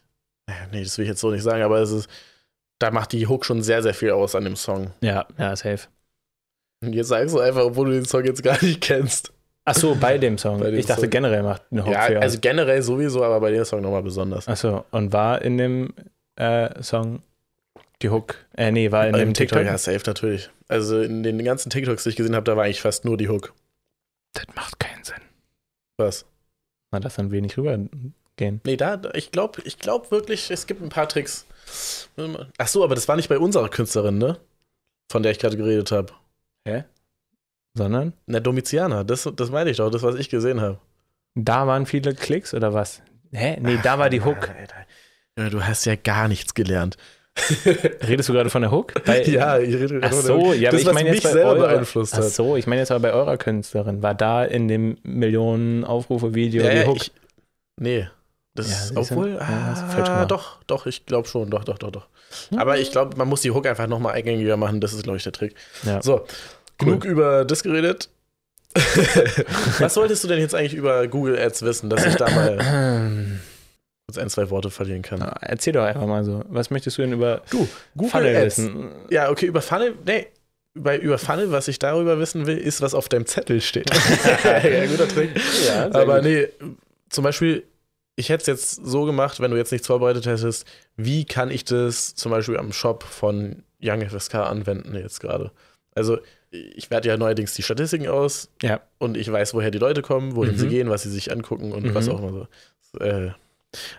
[0.70, 2.08] nee, das will ich jetzt so nicht sagen, aber es ist,
[2.78, 4.92] da macht die Hook schon sehr, sehr viel aus an dem Song.
[5.00, 5.88] Ja, ja, safe.
[6.82, 9.32] Und jetzt sagst du einfach, obwohl du den Song jetzt gar nicht kennst.
[9.64, 10.58] Ach so, bei dem Song.
[10.58, 11.10] Bei dem ich dachte, Song.
[11.10, 14.48] generell macht eine Hook Ja, also generell sowieso, aber bei dem Song nochmal besonders.
[14.48, 15.94] Ach so, und war in dem
[16.36, 17.22] äh, Song
[18.02, 18.36] die Hook?
[18.56, 19.58] Äh, nee, war in dem TikTok?
[19.58, 19.72] TikTok?
[19.72, 20.50] Ja, safe natürlich.
[20.68, 23.28] Also in den ganzen TikToks, die ich gesehen habe, da war eigentlich fast nur die
[23.28, 23.54] Hook.
[24.32, 25.22] Das macht keinen Sinn.
[25.96, 26.24] Was?
[26.90, 28.14] Na, das dann wenig rübergehen.
[28.64, 31.46] Nee, da, ich glaube ich glaub wirklich, es gibt ein paar Tricks.
[32.58, 34.38] Ach so, aber das war nicht bei unserer Künstlerin, ne?
[35.10, 36.12] Von der ich gerade geredet habe.
[36.66, 36.84] Hä?
[37.74, 38.12] Sondern?
[38.26, 40.78] Na, Domiziana, das, das meine ich doch, das, was ich gesehen habe.
[41.34, 43.02] Da waren viele Klicks oder was?
[43.32, 43.58] Hä?
[43.60, 44.50] Nee, da war die Hook.
[45.38, 46.98] Ja, du hast ja gar nichts gelernt.
[48.06, 48.92] Redest du gerade von der Hook?
[49.04, 50.56] Bei, ja, ich rede gerade von der Hook.
[50.56, 52.24] Ja, das, ich meine jetzt selber eurer, beeinflusst hat.
[52.24, 54.02] Ach so, ich meine jetzt aber bei eurer Künstlerin.
[54.02, 56.96] War da in dem Millionen Aufrufe-Video ja, die Hook?
[56.96, 57.12] Ich,
[57.80, 58.08] nee.
[58.54, 62.08] Das ja, ist, obwohl, ja, ah, doch, doch, ich glaube schon, doch, doch, doch, doch.
[62.50, 62.58] Hm.
[62.58, 65.22] Aber ich glaube, man muss die Hook einfach nochmal eingängiger machen, das ist, glaube ich,
[65.22, 65.54] der Trick.
[65.84, 66.02] Ja.
[66.02, 66.26] So,
[66.76, 68.10] genug über das geredet.
[69.78, 72.58] Was solltest du denn jetzt eigentlich über Google Ads wissen, dass ich da mal
[74.12, 75.20] kurz ein, zwei Worte verlieren kann?
[75.20, 76.44] Na, erzähl doch einfach mal so.
[76.48, 78.58] Was möchtest du denn über du, Google Funnel Ads.
[78.58, 78.90] wissen?
[79.10, 80.26] Ja, okay, über Funnel, nee,
[80.74, 83.90] bei über Funnel, was ich darüber wissen will, ist, was auf deinem Zettel steht.
[84.44, 85.30] ja, guter Trick.
[85.66, 86.24] Ja, Aber gut.
[86.24, 86.48] nee,
[87.08, 87.64] zum Beispiel,
[88.16, 91.64] ich hätte es jetzt so gemacht, wenn du jetzt nichts vorbereitet hättest, wie kann ich
[91.64, 95.50] das zum Beispiel am Shop von Young FSK anwenden jetzt gerade?
[95.94, 96.18] Also,
[96.50, 98.80] ich werte ja neuerdings die Statistiken aus ja.
[98.98, 100.58] und ich weiß, woher die Leute kommen, wohin mhm.
[100.58, 101.94] sie gehen, was sie sich angucken und mhm.
[101.94, 102.98] was auch immer so.
[102.98, 103.32] Äh,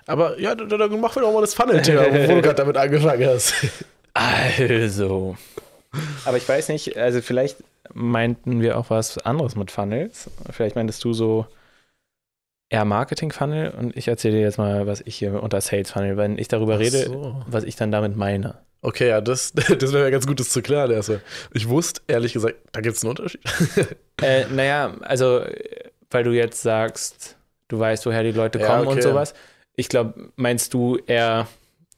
[0.06, 3.54] aber ja, dann machen wir doch mal das Funnel-Thema, wo du gerade damit angefangen hast.
[4.14, 5.36] Also.
[6.26, 7.58] Aber ich weiß nicht, also vielleicht
[7.94, 10.30] meinten wir auch was anderes mit Funnels.
[10.52, 11.48] Vielleicht meintest du so
[12.70, 16.48] eher Marketing-Funnel und ich erzähle dir jetzt mal, was ich hier unter Sales-Funnel, wenn ich
[16.48, 17.44] darüber rede, so.
[17.48, 18.56] was ich dann damit meine.
[18.82, 20.92] Okay, ja, das, das wäre ja ganz gut, das zu klären.
[20.92, 21.20] Also,
[21.54, 23.42] ich wusste, ehrlich gesagt, da gibt es einen Unterschied.
[24.22, 25.42] äh, naja, also,
[26.10, 28.90] weil du jetzt sagst, du weißt, woher die Leute kommen ja, okay.
[28.90, 29.34] und sowas.
[29.76, 31.48] Ich glaube, meinst du eher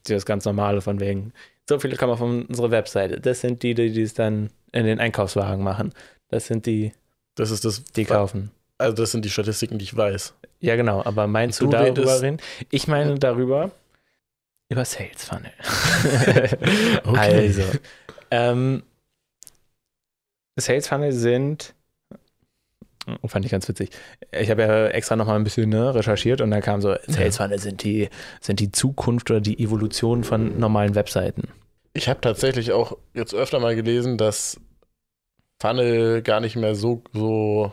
[0.04, 1.32] das ganz Normale von wegen,
[1.68, 3.20] so viele kommen von unserer Webseite.
[3.20, 5.92] Das sind die, die es dann in den Einkaufswagen machen.
[6.28, 6.92] Das sind die,
[7.34, 8.50] das ist das, die kaufen.
[8.78, 10.34] Also das sind die Statistiken, die ich weiß.
[10.60, 11.02] Ja, genau.
[11.04, 12.38] Aber meinst du, du darüber reden?
[12.70, 13.70] Ich meine darüber
[14.68, 15.52] über Sales Funnel.
[17.04, 17.46] okay.
[17.46, 17.62] Also,
[18.30, 18.82] ähm,
[20.56, 21.74] Sales Funnel sind
[23.22, 23.90] Oh, fand ich ganz witzig.
[24.32, 27.58] Ich habe ja extra nochmal ein bisschen ne, recherchiert und da kam so, Sales Funnel
[27.58, 28.08] sind die,
[28.40, 31.48] sind die Zukunft oder die Evolution von normalen Webseiten.
[31.92, 34.60] Ich habe tatsächlich auch jetzt öfter mal gelesen, dass
[35.60, 37.72] Funnel gar nicht mehr so, so,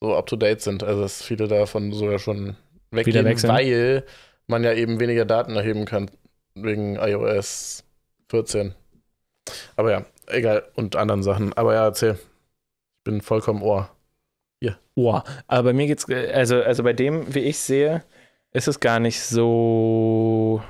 [0.00, 0.82] so up to date sind.
[0.82, 2.56] Also dass viele davon sogar schon
[2.90, 4.04] weggehen, weil
[4.46, 6.10] man ja eben weniger Daten erheben kann
[6.54, 7.84] wegen iOS
[8.30, 8.74] 14.
[9.76, 10.68] Aber ja, egal.
[10.74, 11.52] Und anderen Sachen.
[11.54, 12.12] Aber ja, erzähl.
[12.12, 13.90] Ich bin vollkommen Ohr.
[14.60, 14.76] Ja.
[14.94, 15.22] Wow.
[15.46, 18.02] Aber bei mir geht's, also, also bei dem, wie ich sehe,
[18.52, 20.62] ist es gar nicht so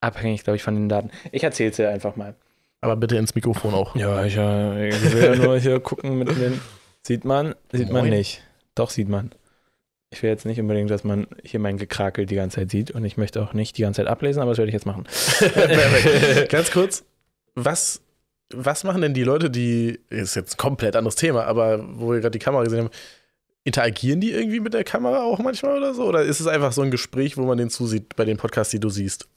[0.00, 1.10] abhängig, glaube ich, von den Daten.
[1.32, 2.34] Ich erzähle es dir einfach mal.
[2.80, 3.96] Aber bitte ins Mikrofon auch.
[3.96, 6.60] Ja, ich, ich will ja nur hier gucken mit den.
[7.06, 7.54] Sieht man?
[7.72, 8.02] Sieht Moin.
[8.02, 8.42] man nicht.
[8.74, 9.30] Doch, sieht man.
[10.10, 13.04] Ich will jetzt nicht unbedingt, dass man hier mein Gekrakel die ganze Zeit sieht und
[13.04, 15.04] ich möchte auch nicht die ganze Zeit ablesen, aber das werde ich jetzt machen.
[16.48, 17.04] Ganz kurz,
[17.54, 18.00] was
[18.52, 22.20] was machen denn die Leute, die, ist jetzt ein komplett anderes Thema, aber wo wir
[22.20, 22.90] gerade die Kamera gesehen haben,
[23.64, 26.04] interagieren die irgendwie mit der Kamera auch manchmal oder so?
[26.04, 28.80] Oder ist es einfach so ein Gespräch, wo man den zusieht bei den Podcasts, die
[28.80, 29.28] du siehst?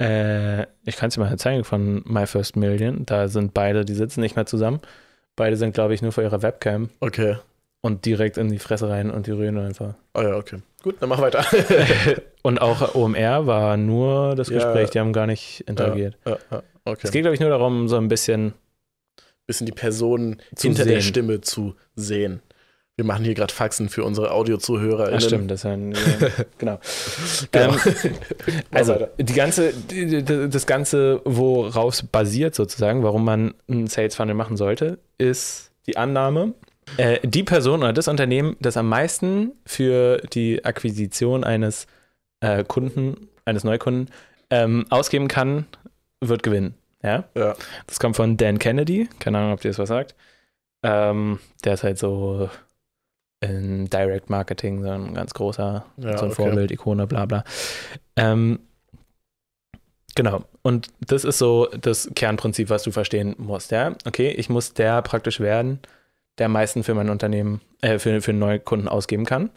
[0.00, 3.06] Äh, ich kann es dir mal zeigen von My First Million.
[3.06, 4.80] Da sind beide, die sitzen nicht mehr zusammen.
[5.36, 6.90] Beide sind, glaube ich, nur vor ihrer Webcam.
[7.00, 7.36] Okay.
[7.82, 9.94] Und direkt in die Fresse rein und die rühren einfach.
[10.14, 10.58] Oh ja, okay.
[10.82, 11.44] Gut, dann mach weiter.
[12.42, 16.16] und auch OMR war nur das Gespräch, ja, die haben gar nicht interagiert.
[16.24, 17.00] Ja, ja, okay.
[17.02, 18.54] Es geht, glaube ich, nur darum, so ein bisschen.
[19.44, 20.92] Bisschen die Person hinter sehen.
[20.92, 22.42] der Stimme zu sehen.
[22.96, 25.10] Wir machen hier gerade Faxen für unsere Audiozuhörer.
[25.10, 25.94] Ja, stimmt, das ist ein,
[26.58, 26.78] genau.
[27.50, 27.74] genau.
[27.74, 27.80] Ähm,
[28.70, 34.34] also die ganze, die, das Ganze, worauf es basiert sozusagen, warum man einen Sales Funnel
[34.34, 36.52] machen sollte, ist die Annahme,
[36.98, 41.86] äh, die Person oder das Unternehmen, das am meisten für die Akquisition eines
[42.40, 44.10] äh, Kunden, eines Neukunden
[44.50, 45.66] ähm, ausgeben kann,
[46.28, 46.74] wird gewinnen.
[47.02, 47.24] Ja?
[47.34, 47.54] ja.
[47.86, 49.08] Das kommt von Dan Kennedy.
[49.18, 50.14] Keine Ahnung, ob dir das was sagt.
[50.82, 52.48] Ähm, der ist halt so
[53.40, 56.42] in Direct Marketing so ein ganz großer, ja, so ein okay.
[56.42, 57.44] Vorbild, Ikone, bla bla.
[58.16, 58.60] Ähm,
[60.14, 60.44] genau.
[60.62, 63.72] Und das ist so das Kernprinzip, was du verstehen musst.
[63.72, 65.80] Ja, okay, ich muss der praktisch werden,
[66.38, 69.50] der am meisten für mein Unternehmen, äh, für, für neue Kunden ausgeben kann.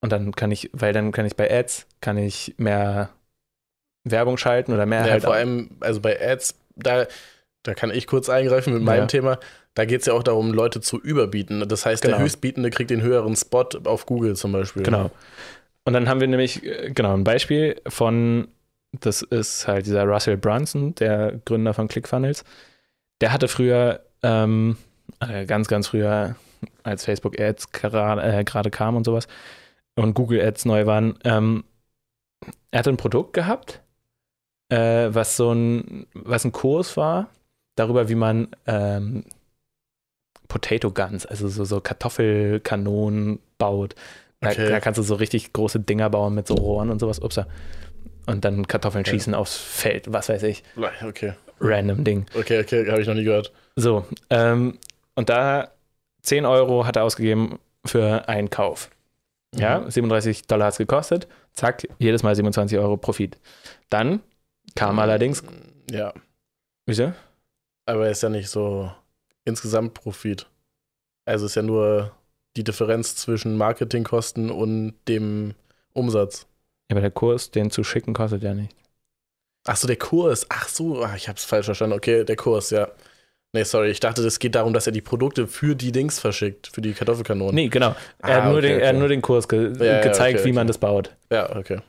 [0.00, 3.10] Und dann kann ich, weil dann kann ich bei Ads, kann ich mehr
[4.04, 5.24] Werbung schalten oder mehr ja, halt.
[5.24, 7.06] Vor allem, also bei Ads, da,
[7.62, 9.06] da kann ich kurz eingreifen mit meinem ja.
[9.06, 9.38] Thema.
[9.74, 11.68] Da geht es ja auch darum, Leute zu überbieten.
[11.68, 12.16] Das heißt, genau.
[12.16, 14.82] der Höchstbietende kriegt den höheren Spot auf Google zum Beispiel.
[14.82, 15.10] Genau.
[15.84, 18.48] Und dann haben wir nämlich, äh, genau, ein Beispiel von,
[18.92, 22.44] das ist halt dieser Russell Brunson, der Gründer von ClickFunnels.
[23.20, 24.76] Der hatte früher ähm,
[25.20, 26.36] äh, ganz, ganz früher,
[26.82, 29.28] als Facebook Ads gerade äh, kam und sowas
[29.98, 31.64] und Google Ads neu waren, ähm,
[32.70, 33.82] er hatte ein Produkt gehabt,
[34.68, 37.28] äh, was so ein, was ein Kurs war,
[37.76, 39.24] darüber, wie man ähm,
[40.48, 43.94] Potato Guns, also so, so Kartoffelkanonen baut.
[44.40, 44.68] Da, okay.
[44.68, 47.18] da, kannst du so richtig große Dinger bauen mit so Rohren und sowas.
[47.18, 47.46] Upsa.
[48.26, 49.12] Und dann Kartoffeln okay.
[49.12, 50.62] schießen aufs Feld, was weiß ich.
[51.02, 51.32] Okay.
[51.60, 52.26] Random Ding.
[52.34, 53.52] Okay, okay, habe ich noch nie gehört.
[53.74, 54.78] So, ähm,
[55.14, 55.70] und da
[56.22, 58.90] 10 Euro hat er ausgegeben für einen Kauf.
[59.54, 59.60] Mhm.
[59.60, 61.26] Ja, 37 Dollar hat es gekostet.
[61.54, 63.38] Zack, jedes Mal 27 Euro Profit.
[63.90, 64.20] Dann
[64.74, 64.98] kam mhm.
[65.00, 65.42] allerdings.
[65.90, 66.12] Ja.
[66.86, 67.12] Wieso?
[67.86, 68.90] Aber ist ja nicht so
[69.44, 70.46] insgesamt Profit.
[71.24, 72.12] Also ist ja nur
[72.56, 75.54] die Differenz zwischen Marketingkosten und dem
[75.92, 76.46] Umsatz.
[76.90, 78.74] Ja, aber der Kurs, den zu schicken, kostet ja nicht.
[79.64, 80.46] Ach so, der Kurs.
[80.48, 81.96] Ach so, ach, ich habe es falsch verstanden.
[81.96, 82.88] Okay, der Kurs, ja.
[83.52, 86.68] Nee, sorry, ich dachte, es geht darum, dass er die Produkte für die Dings verschickt,
[86.68, 87.54] für die Kartoffelkanonen.
[87.54, 87.94] Nee, genau.
[88.18, 88.82] Er, ah, hat, nur okay, den, okay.
[88.82, 91.14] er hat nur den Kurs ge ja, gezeigt, okay, wie man das baut.
[91.30, 91.80] Ja, okay.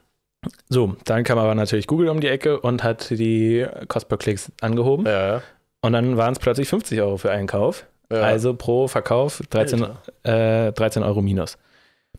[0.69, 4.51] So, dann kam aber natürlich Google um die Ecke und hat die Cost per Klicks
[4.61, 5.05] angehoben.
[5.05, 5.41] Ja.
[5.81, 7.85] Und dann waren es plötzlich 50 Euro für einen Kauf.
[8.11, 8.21] Ja.
[8.21, 9.85] Also pro Verkauf 13,
[10.23, 11.57] äh, 13 Euro minus.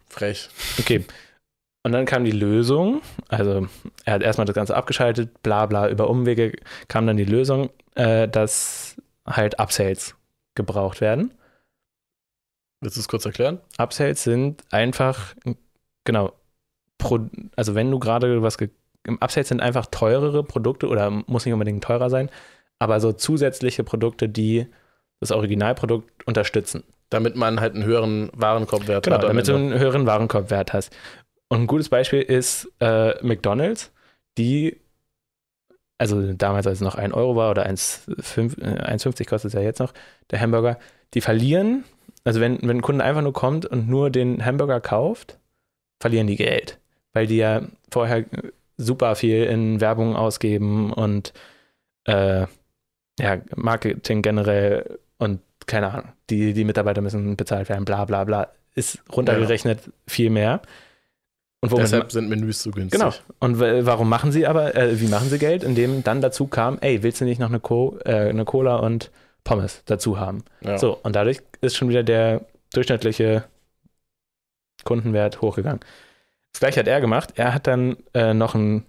[0.09, 0.49] Frech.
[0.79, 1.05] Okay.
[1.83, 3.67] Und dann kam die Lösung, also
[4.05, 6.53] er hat erstmal das Ganze abgeschaltet, bla bla, über Umwege
[6.89, 8.97] kam dann die Lösung, äh, dass
[9.27, 10.15] halt Upsales
[10.55, 11.33] gebraucht werden.
[12.83, 13.61] Willst du es kurz erklären?
[13.79, 15.35] Upsales sind einfach,
[16.05, 16.33] genau,
[17.01, 17.19] Pro,
[17.57, 18.57] also wenn du gerade was,
[19.21, 22.31] Upsales sind einfach teurere Produkte oder muss nicht unbedingt teurer sein,
[22.79, 24.67] aber so zusätzliche Produkte, die
[25.21, 26.85] das Originalprodukt unterstützen.
[27.11, 29.25] Damit man halt einen höheren Warenkorbwert genau, hat.
[29.25, 30.97] Damit du einen höheren Warenkorbwert hast.
[31.49, 33.93] Und ein gutes Beispiel ist äh, McDonalds,
[34.39, 34.81] die
[36.01, 39.81] also damals, als es noch 1 Euro war oder 1,50 äh, kostet es ja jetzt
[39.81, 39.93] noch,
[40.31, 40.79] der Hamburger,
[41.13, 41.85] die verlieren,
[42.25, 45.39] also wenn, wenn ein Kunde einfach nur kommt und nur den Hamburger kauft,
[46.01, 46.80] verlieren die Geld,
[47.13, 48.25] weil die ja vorher
[48.77, 51.33] super viel in Werbung ausgeben und
[52.05, 52.47] äh,
[53.21, 58.49] ja, Marketing generell und keine Ahnung, die, die Mitarbeiter müssen bezahlt werden, bla bla bla,
[58.75, 59.93] ist runtergerechnet ja.
[60.07, 60.63] viel mehr.
[61.63, 62.99] Und Deshalb sind Menüs so günstig.
[62.99, 63.13] Genau.
[63.39, 65.63] Und warum machen sie aber, äh, wie machen sie Geld?
[65.63, 69.11] Indem dann dazu kam, ey, willst du nicht noch eine, Co äh, eine Cola und
[69.45, 70.43] Pommes dazu haben?
[70.63, 70.79] Ja.
[70.79, 73.45] So, und dadurch ist schon wieder der durchschnittliche
[74.85, 75.81] Kundenwert hochgegangen.
[76.53, 77.35] Das gleiche hat er gemacht.
[77.37, 78.85] Er hat dann äh, noch ein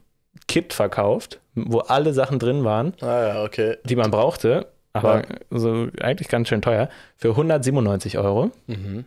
[0.47, 3.77] Kit verkauft, wo alle Sachen drin waren, ah, ja, okay.
[3.83, 5.35] die man brauchte, aber ja.
[5.49, 8.51] so eigentlich ganz schön teuer, für 197 Euro.
[8.67, 9.05] Mhm.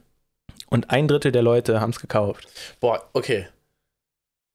[0.71, 2.49] Und ein Drittel der Leute haben es gekauft.
[2.81, 3.47] Boah, okay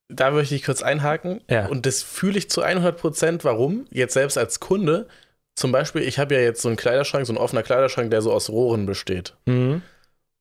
[0.09, 1.41] da möchte ich kurz einhaken.
[1.49, 1.67] Ja.
[1.67, 3.45] Und das fühle ich zu 100 Prozent.
[3.45, 3.85] Warum?
[3.91, 5.07] Jetzt selbst als Kunde.
[5.55, 8.31] Zum Beispiel, ich habe ja jetzt so einen Kleiderschrank, so ein offener Kleiderschrank, der so
[8.31, 9.35] aus Rohren besteht.
[9.45, 9.81] Mhm.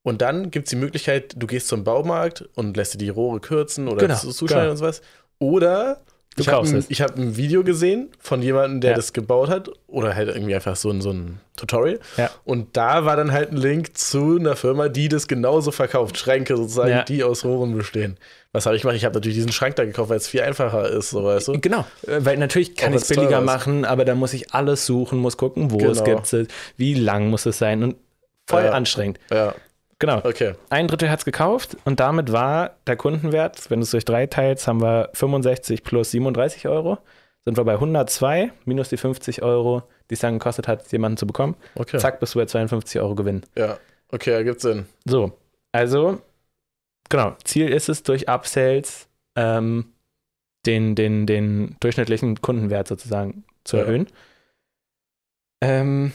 [0.03, 3.39] Und dann gibt es die Möglichkeit, du gehst zum Baumarkt und lässt dir die Rohre
[3.39, 4.71] kürzen oder genau, zuschneiden genau.
[4.71, 5.01] und sowas.
[5.39, 6.01] Oder
[6.35, 8.95] Du ich habe ein, hab ein Video gesehen von jemandem, der ja.
[8.95, 9.69] das gebaut hat.
[9.87, 11.99] Oder halt irgendwie einfach so ein, so ein Tutorial.
[12.17, 12.29] Ja.
[12.45, 16.17] Und da war dann halt ein Link zu einer Firma, die das genauso verkauft.
[16.17, 17.03] Schränke sozusagen, ja.
[17.03, 18.17] die aus Rohren bestehen.
[18.53, 18.95] Was habe ich gemacht?
[18.95, 21.59] Ich habe natürlich diesen Schrank da gekauft, weil es viel einfacher ist, so weißt du?
[21.59, 25.19] Genau, äh, weil natürlich kann ich es billiger machen, aber da muss ich alles suchen,
[25.19, 25.91] muss gucken, wo genau.
[25.91, 27.95] es gibt, wie lang muss es sein und
[28.47, 29.19] voll anstrengend.
[29.29, 29.53] Ja.
[29.99, 30.21] Genau.
[30.23, 30.55] Okay.
[30.69, 34.27] Ein Drittel hat es gekauft und damit war der Kundenwert, wenn du es durch drei
[34.27, 36.97] teilst, haben wir 65 plus 37 Euro.
[37.43, 41.27] Sind wir bei 102 minus die 50 Euro, die es dann gekostet hat, jemanden zu
[41.27, 41.55] bekommen.
[41.75, 41.97] Okay.
[41.97, 43.43] Zack, bist du bei 52 Euro Gewinn.
[43.55, 43.77] Ja,
[44.11, 44.85] okay, ergibt Sinn.
[45.05, 45.37] So,
[45.71, 46.21] also,
[47.09, 49.93] genau, Ziel ist es, durch Upsells ähm,
[50.65, 53.83] den, den, den durchschnittlichen Kundenwert sozusagen zu ja.
[53.83, 54.07] erhöhen.
[55.61, 56.13] Ähm,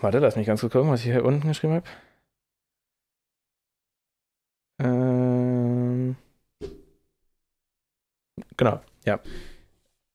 [0.00, 1.86] warte, lass mich ganz kurz gucken, was ich hier unten geschrieben habe.
[4.80, 6.16] Ähm,
[8.56, 9.20] genau, ja.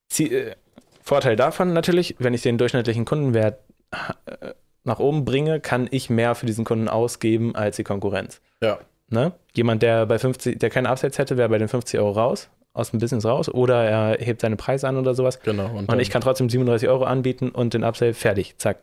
[0.08, 0.56] Sie, äh,
[1.02, 3.60] Vorteil davon natürlich, wenn ich den durchschnittlichen Kundenwert
[3.92, 8.40] äh, nach oben bringe, kann ich mehr für diesen Kunden ausgeben als die Konkurrenz.
[8.60, 8.78] Ja.
[9.08, 9.32] Ne?
[9.54, 12.90] Jemand, der bei 50, der keine Absatz hätte, wäre bei den 50 Euro raus, aus
[12.90, 15.40] dem Business raus, oder er hebt seine Preise an oder sowas.
[15.40, 15.70] Genau.
[15.76, 18.78] Und, und ich kann trotzdem 37 Euro anbieten und den Upsell fertig, zack.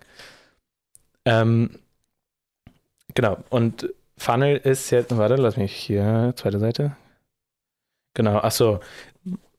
[1.26, 1.72] Ähm,
[3.16, 3.38] genau.
[3.50, 6.96] Und Funnel ist jetzt, warte, lass mich hier, zweite Seite.
[8.14, 8.80] Genau, ach so.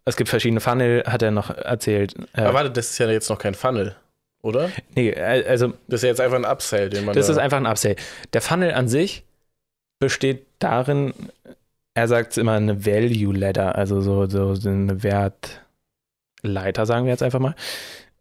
[0.05, 2.15] Es gibt verschiedene Funnel, hat er noch erzählt.
[2.35, 3.97] Äh, Aber warte, das ist ja jetzt noch kein Funnel,
[4.43, 4.71] oder?
[4.95, 5.69] Nee, also.
[5.89, 7.15] Das ist ja jetzt einfach ein Upsell, den man.
[7.15, 7.97] Das da ist einfach ein Upsell.
[8.33, 9.25] Der Funnel an sich
[9.99, 11.15] besteht darin,
[11.95, 17.23] er sagt immer eine Value Ladder, also so, so, so eine Wertleiter, sagen wir jetzt
[17.23, 17.55] einfach mal.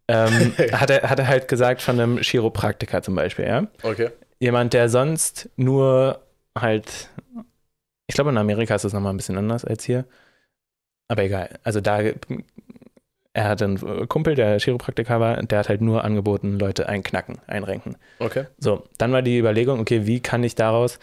[0.07, 3.67] ähm, hat, er, hat er halt gesagt von einem Chiropraktiker zum Beispiel, ja?
[3.83, 4.09] Okay.
[4.43, 6.21] Jemand, der sonst nur
[6.59, 7.09] halt,
[8.07, 10.03] ich glaube in Amerika ist das nochmal ein bisschen anders als hier.
[11.07, 11.57] Aber egal.
[11.63, 16.89] Also da, er hat einen Kumpel, der Chiropraktiker war, der hat halt nur angeboten, Leute
[16.89, 17.95] einknacken, einrenken.
[18.19, 18.47] Okay.
[18.57, 20.99] So, dann war die Überlegung, okay, wie kann ich daraus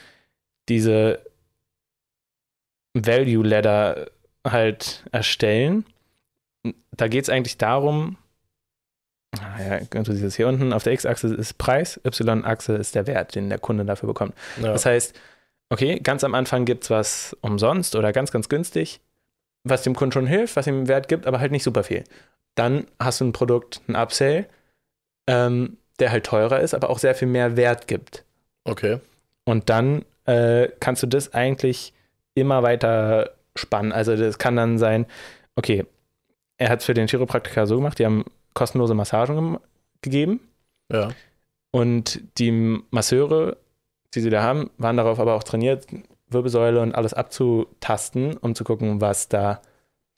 [0.69, 1.25] diese
[2.93, 4.11] Value Ladder
[4.47, 5.87] halt erstellen?
[6.95, 8.19] Da geht es eigentlich darum,
[9.39, 13.07] Ah ja, du siehst es hier unten, auf der X-Achse ist Preis, Y-Achse ist der
[13.07, 14.35] Wert, den der Kunde dafür bekommt.
[14.61, 14.73] Ja.
[14.73, 15.15] Das heißt,
[15.69, 19.01] okay, ganz am Anfang gibt es was umsonst oder ganz, ganz günstig,
[19.63, 22.05] was dem Kunden schon hilft, was ihm Wert gibt, aber halt nicht super viel.
[22.57, 24.47] Dann hast du ein Produkt, ein Upsell,
[25.29, 28.25] ähm, der halt teurer ist, aber auch sehr viel mehr Wert gibt.
[28.65, 28.99] Okay.
[29.45, 31.93] Und dann äh, kannst du das eigentlich
[32.35, 33.93] immer weiter spannen.
[33.93, 35.07] Also das kann dann sein,
[35.57, 35.87] okay,
[36.57, 38.25] er hat es für den Chiropraktiker so gemacht, die haben
[38.55, 39.59] kostenlose Massagen
[40.03, 40.41] gegeben.
[40.93, 41.11] Ja.
[41.71, 42.51] Und die
[42.91, 43.57] Masseure,
[44.15, 45.87] die sie da haben, waren darauf aber auch trainiert,
[46.29, 49.61] Wirbelsäule und alles abzutasten, um zu gucken, was da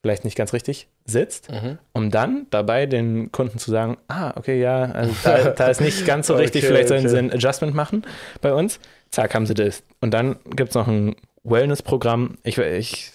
[0.02, 1.78] vielleicht nicht ganz richtig sitzt, mhm.
[1.92, 6.06] um dann dabei den Kunden zu sagen, ah, okay, ja, also da, da ist nicht
[6.06, 8.04] ganz so richtig, okay, vielleicht sollen sie ein Adjustment machen
[8.40, 8.80] bei uns.
[9.10, 9.82] Zack, haben sie das.
[10.00, 11.14] Und dann gibt es noch ein
[11.44, 12.38] Wellness-Programm.
[12.42, 13.12] Ich, ich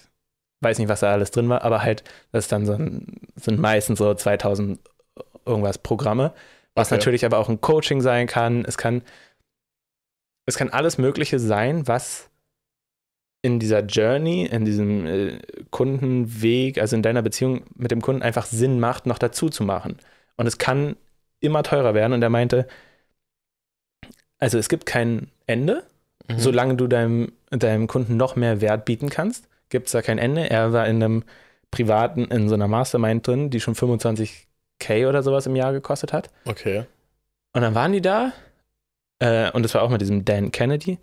[0.60, 3.58] weiß nicht, was da alles drin war, aber halt, das ist dann so ein, sind
[3.58, 4.78] meistens so 2000
[5.48, 6.32] irgendwas Programme,
[6.74, 6.96] was okay.
[6.96, 8.64] natürlich aber auch ein Coaching sein kann.
[8.64, 9.02] Es kann,
[10.46, 12.30] es kann alles Mögliche sein, was
[13.42, 15.38] in dieser Journey, in diesem äh,
[15.70, 19.98] Kundenweg, also in deiner Beziehung mit dem Kunden einfach Sinn macht, noch dazu zu machen.
[20.36, 20.96] Und es kann
[21.40, 22.12] immer teurer werden.
[22.12, 22.66] Und er meinte,
[24.38, 25.84] also es gibt kein Ende,
[26.28, 26.38] mhm.
[26.38, 30.48] solange du deinem, deinem Kunden noch mehr Wert bieten kannst, gibt es da kein Ende.
[30.50, 31.24] Er war in einem
[31.70, 33.74] privaten, in so einer Mastermind drin, die schon
[34.78, 36.30] 25k oder sowas im Jahr gekostet hat.
[36.44, 36.84] Okay.
[37.52, 38.32] Und dann waren die da,
[39.18, 40.98] äh, und das war auch mit diesem Dan Kennedy.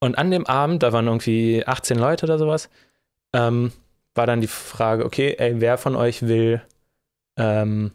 [0.00, 2.70] Und an dem Abend, da waren irgendwie 18 Leute oder sowas,
[3.32, 3.72] ähm,
[4.14, 6.62] war dann die Frage, okay, ey, wer von euch will
[7.36, 7.92] ähm,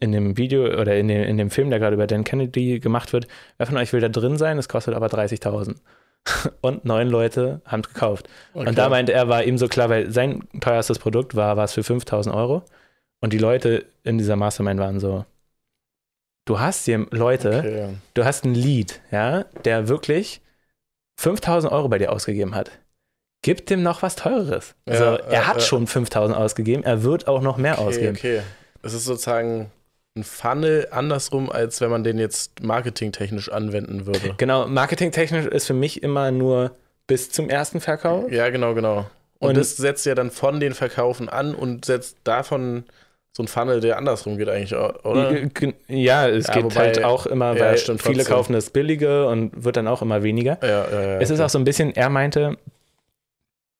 [0.00, 3.12] in dem Video oder in dem, in dem Film, der gerade über Dan Kennedy gemacht
[3.12, 3.26] wird,
[3.58, 4.58] wer von euch will da drin sein?
[4.58, 5.76] Es kostet aber 30.000.
[6.60, 8.28] Und neun Leute haben es gekauft.
[8.54, 8.68] Okay.
[8.68, 11.80] Und da meinte er, war ihm so klar, weil sein teuerstes Produkt war was für
[11.80, 12.62] 5.000 Euro.
[13.22, 15.24] Und die Leute in dieser Mastermind waren so,
[16.44, 17.88] du hast hier Leute, okay.
[18.14, 20.40] du hast ein Lied, ja, der wirklich
[21.20, 22.72] 5000 Euro bei dir ausgegeben hat,
[23.42, 24.74] gib dem noch was Teureres.
[24.86, 28.16] Also ja, er hat äh, schon 5000 ausgegeben, er wird auch noch mehr okay, ausgeben.
[28.16, 28.42] Okay,
[28.82, 29.70] es ist sozusagen
[30.16, 34.34] ein Funnel andersrum, als wenn man den jetzt marketingtechnisch anwenden würde.
[34.36, 36.72] Genau, marketingtechnisch ist für mich immer nur
[37.06, 38.30] bis zum ersten Verkauf.
[38.32, 39.06] Ja, genau, genau.
[39.38, 42.84] Und, und das setzt ja dann von den Verkaufen an und setzt davon
[43.34, 45.32] so ein Funnel, der andersrum geht eigentlich, oder?
[45.88, 48.24] Ja, es ja, geht wobei, halt auch immer, weil ja, viele trotzdem.
[48.26, 50.58] kaufen das billige und wird dann auch immer weniger.
[50.62, 52.58] Ja, es ist auch so ein bisschen, er meinte,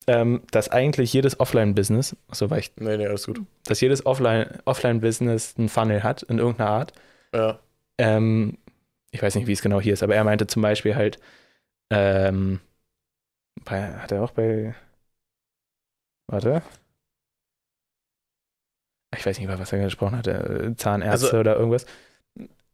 [0.06, 2.72] ähm, dass eigentlich jedes Offline-Business, so war ich.
[2.76, 3.40] Nee, nee, alles gut.
[3.66, 6.92] Dass jedes Offline-Business Offline einen Funnel hat, in irgendeiner Art.
[7.34, 7.58] Ja.
[7.98, 8.56] Ähm,
[9.10, 11.18] ich weiß nicht, wie es genau hier ist, aber er meinte zum Beispiel halt,
[11.90, 12.60] ähm,
[13.64, 14.74] bei, hat er auch bei,
[16.26, 16.62] warte,
[19.16, 21.86] ich weiß nicht mehr, was er gesprochen hat, äh, Zahnärzte also, oder irgendwas.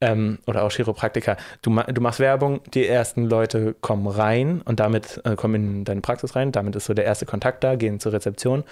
[0.00, 1.36] Ähm, oder auch Chiropraktiker.
[1.60, 6.00] Du, du, machst Werbung, die ersten Leute kommen rein und damit äh, kommen in deine
[6.00, 6.52] Praxis rein.
[6.52, 8.62] Damit ist so der erste Kontakt da, gehen zur Rezeption.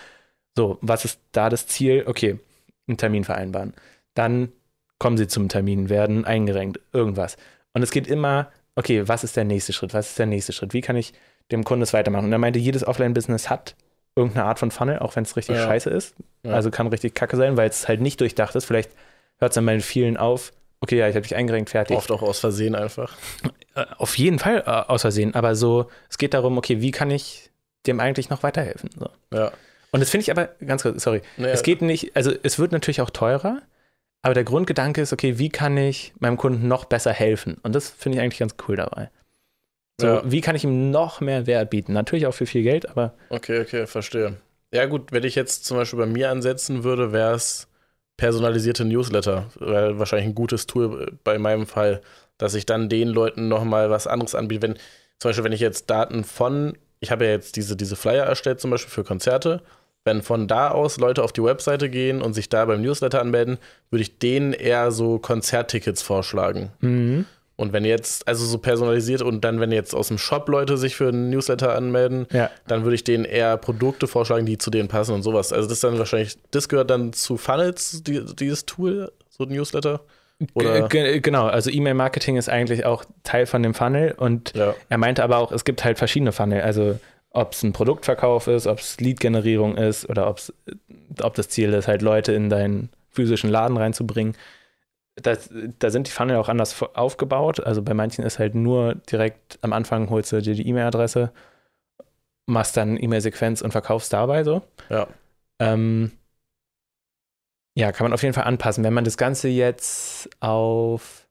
[0.56, 2.04] So, was ist da das Ziel?
[2.06, 2.38] Okay,
[2.86, 3.74] einen Termin vereinbaren.
[4.14, 4.52] Dann
[4.98, 7.36] kommen sie zum Termin, werden eingerenkt, irgendwas.
[7.74, 9.94] Und es geht immer, okay, was ist der nächste Schritt?
[9.94, 10.72] Was ist der nächste Schritt?
[10.72, 11.12] Wie kann ich
[11.50, 12.26] dem Kunden das weitermachen?
[12.26, 13.74] Und er meinte, jedes Offline-Business hat
[14.14, 15.66] irgendeine Art von Funnel, auch wenn es richtig ja.
[15.66, 16.14] scheiße ist.
[16.46, 16.54] Ja.
[16.54, 18.64] Also kann richtig kacke sein, weil es halt nicht durchdacht ist.
[18.64, 18.90] Vielleicht
[19.38, 21.96] hört es dann bei vielen auf, okay, ja, ich habe dich eingerenkt, fertig.
[21.96, 23.14] Oft auch aus Versehen einfach.
[23.74, 27.10] Äh, auf jeden Fall äh, aus Versehen, aber so, es geht darum, okay, wie kann
[27.10, 27.50] ich
[27.86, 28.88] dem eigentlich noch weiterhelfen?
[28.98, 29.10] So.
[29.36, 29.52] Ja.
[29.92, 31.52] Und das finde ich aber, ganz kurz, sorry, naja.
[31.52, 33.60] es geht nicht, also es wird natürlich auch teurer,
[34.22, 37.58] aber der Grundgedanke ist, okay, wie kann ich meinem Kunden noch besser helfen?
[37.62, 39.10] Und das finde ich eigentlich ganz cool dabei.
[40.00, 40.22] So, ja.
[40.24, 41.92] wie kann ich ihm noch mehr Wert bieten?
[41.92, 43.14] Natürlich auch für viel Geld, aber.
[43.30, 44.36] Okay, okay, verstehe.
[44.76, 47.66] Ja, gut, wenn ich jetzt zum Beispiel bei mir ansetzen würde, wäre es
[48.18, 49.46] personalisierte Newsletter.
[49.58, 52.02] Wäre wahrscheinlich ein gutes Tool bei meinem Fall,
[52.36, 54.68] dass ich dann den Leuten nochmal was anderes anbiete.
[54.68, 54.74] Wenn,
[55.18, 58.60] zum Beispiel, wenn ich jetzt Daten von, ich habe ja jetzt diese, diese Flyer erstellt,
[58.60, 59.62] zum Beispiel für Konzerte.
[60.04, 63.56] Wenn von da aus Leute auf die Webseite gehen und sich da beim Newsletter anmelden,
[63.88, 66.70] würde ich denen eher so Konzerttickets vorschlagen.
[66.80, 67.24] Mhm.
[67.56, 70.94] Und wenn jetzt, also so personalisiert und dann, wenn jetzt aus dem Shop Leute sich
[70.94, 72.50] für einen Newsletter anmelden, ja.
[72.66, 75.54] dann würde ich denen eher Produkte vorschlagen, die zu denen passen und sowas.
[75.54, 79.50] Also das ist dann wahrscheinlich, das gehört dann zu Funnels, die, dieses Tool, so ein
[79.50, 80.02] Newsletter.
[80.52, 84.74] Genau, also E-Mail-Marketing ist eigentlich auch Teil von dem Funnel und ja.
[84.90, 86.60] er meinte aber auch, es gibt halt verschiedene Funnel.
[86.60, 87.00] Also
[87.30, 90.52] ob es ein Produktverkauf ist, ob es Lead-Generierung ist oder ob's,
[91.22, 94.36] ob das Ziel ist, halt Leute in deinen physischen Laden reinzubringen
[95.16, 97.60] das, da sind die Funnel auch anders aufgebaut.
[97.60, 101.32] Also bei manchen ist halt nur direkt am Anfang holst du dir die E-Mail-Adresse,
[102.46, 104.62] machst dann E-Mail-Sequenz und verkaufst dabei so.
[104.90, 105.08] Ja.
[105.58, 106.12] Ähm,
[107.74, 108.84] ja, kann man auf jeden Fall anpassen.
[108.84, 111.28] Wenn man das Ganze jetzt auf,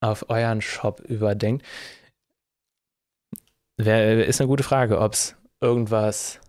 [0.00, 1.66] auf euren Shop überdenkt,
[3.76, 6.40] wär, ist eine gute Frage, ob es irgendwas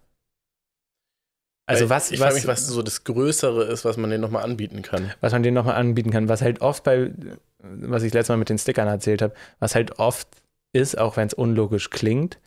[1.70, 4.82] also was, ich frage mich, was so das Größere ist, was man denen nochmal anbieten
[4.82, 5.12] kann.
[5.22, 7.12] Was man denen nochmal anbieten kann, was halt oft bei,
[7.60, 10.28] was ich letztes Mal mit den Stickern erzählt habe, was halt oft
[10.74, 12.40] ist, auch wenn es unlogisch klingt,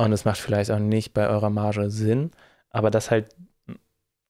[0.00, 2.30] und es macht vielleicht auch nicht bei eurer Marge Sinn,
[2.70, 3.34] aber das halt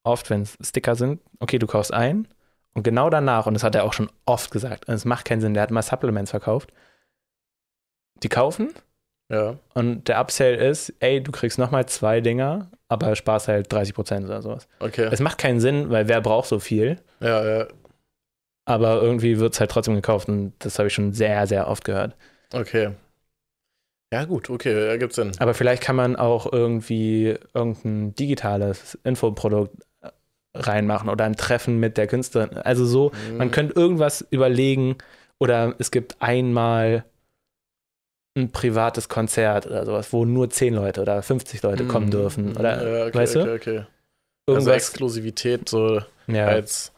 [0.03, 2.27] oft, wenn es Sticker sind, okay, du kaufst ein
[2.75, 5.41] Und genau danach, und das hat er auch schon oft gesagt, und es macht keinen
[5.41, 6.73] Sinn, der hat mal Supplements verkauft.
[8.23, 8.73] Die kaufen.
[9.31, 9.59] Ja.
[9.75, 14.27] Und der Upsell ist, ey, du kriegst nochmal zwei Dinger, aber sparst halt 30 Prozent
[14.27, 14.69] oder sowas.
[14.81, 15.09] Okay.
[15.11, 16.97] Es macht keinen Sinn, weil wer braucht so viel?
[17.21, 17.67] Ja, ja.
[18.65, 21.85] Aber irgendwie wird es halt trotzdem gekauft und das habe ich schon sehr, sehr oft
[21.85, 22.17] gehört.
[22.53, 22.91] Okay.
[24.13, 25.33] Ja, gut, okay, ergibt Sinn.
[25.39, 29.77] Aber vielleicht kann man auch irgendwie irgendein digitales Infoprodukt
[30.55, 32.57] reinmachen oder ein Treffen mit der Künstlerin.
[32.59, 33.37] Also so, mhm.
[33.37, 34.97] man könnte irgendwas überlegen
[35.39, 37.05] oder es gibt einmal
[38.39, 41.89] ein privates Konzert oder sowas, wo nur 10 Leute oder 50 Leute mhm.
[41.89, 42.57] kommen dürfen.
[42.57, 43.85] Oder, ja, okay, weißt okay, okay.
[44.47, 46.47] Also Exklusivität so ja.
[46.47, 46.93] als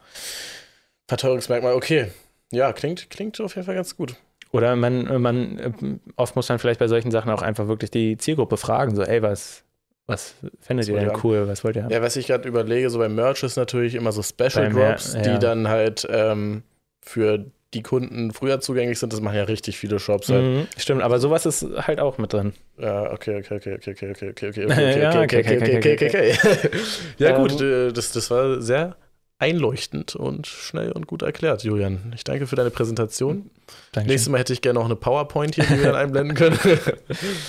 [1.09, 1.75] Verteuerungsmerkmal.
[1.75, 2.13] Okay,
[2.53, 4.15] ja, klingt, klingt auf jeden Fall ganz gut.
[4.53, 8.57] Oder man, man, oft muss man vielleicht bei solchen Sachen auch einfach wirklich die Zielgruppe
[8.57, 9.63] fragen, so, ey, was,
[10.07, 11.47] was findet ihr denn cool?
[11.47, 11.93] Was wollt ihr haben?
[11.93, 15.21] Ja, was ich gerade überlege, so beim Merch ist natürlich immer so Special Drops, ja.
[15.21, 16.65] die dann halt ähm,
[17.01, 17.45] für
[17.75, 19.13] die Kunden früher zugänglich sind.
[19.13, 20.45] Das machen ja richtig viele Shops halt.
[20.45, 22.53] Mhm, stimmt, aber sowas ist halt auch mit drin.
[22.79, 26.71] Ja, okay, okay, okay, okay, okay, okay, okay, okay, okay, okay, okay, okay, okay, okay.
[27.19, 28.97] Ja, gut, das, das war sehr
[29.41, 32.13] einleuchtend und schnell und gut erklärt, Julian.
[32.15, 33.51] Ich danke für deine Präsentation.
[33.93, 34.07] Dankeschön.
[34.09, 36.59] Nächstes Mal hätte ich gerne noch eine PowerPoint hier, die wir dann einblenden können.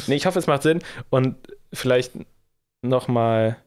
[0.08, 0.80] nee, ich hoffe, es macht Sinn.
[1.10, 1.36] Und
[1.74, 2.14] vielleicht
[2.82, 3.58] nochmal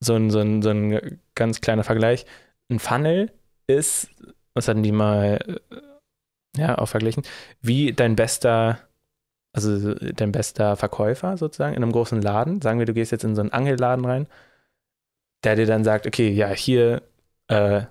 [0.00, 2.24] so ein, so, ein, so ein ganz kleiner Vergleich.
[2.70, 3.30] Ein Funnel
[3.66, 4.08] ist,
[4.54, 5.76] was hatten die mal äh,
[6.56, 7.22] ja, auch verglichen,
[7.62, 8.78] wie dein bester,
[9.52, 12.60] also dein bester Verkäufer sozusagen in einem großen Laden.
[12.62, 14.26] Sagen wir, du gehst jetzt in so einen Angelladen rein,
[15.44, 17.02] der dir dann sagt, okay, ja, hier
[17.48, 17.82] äh,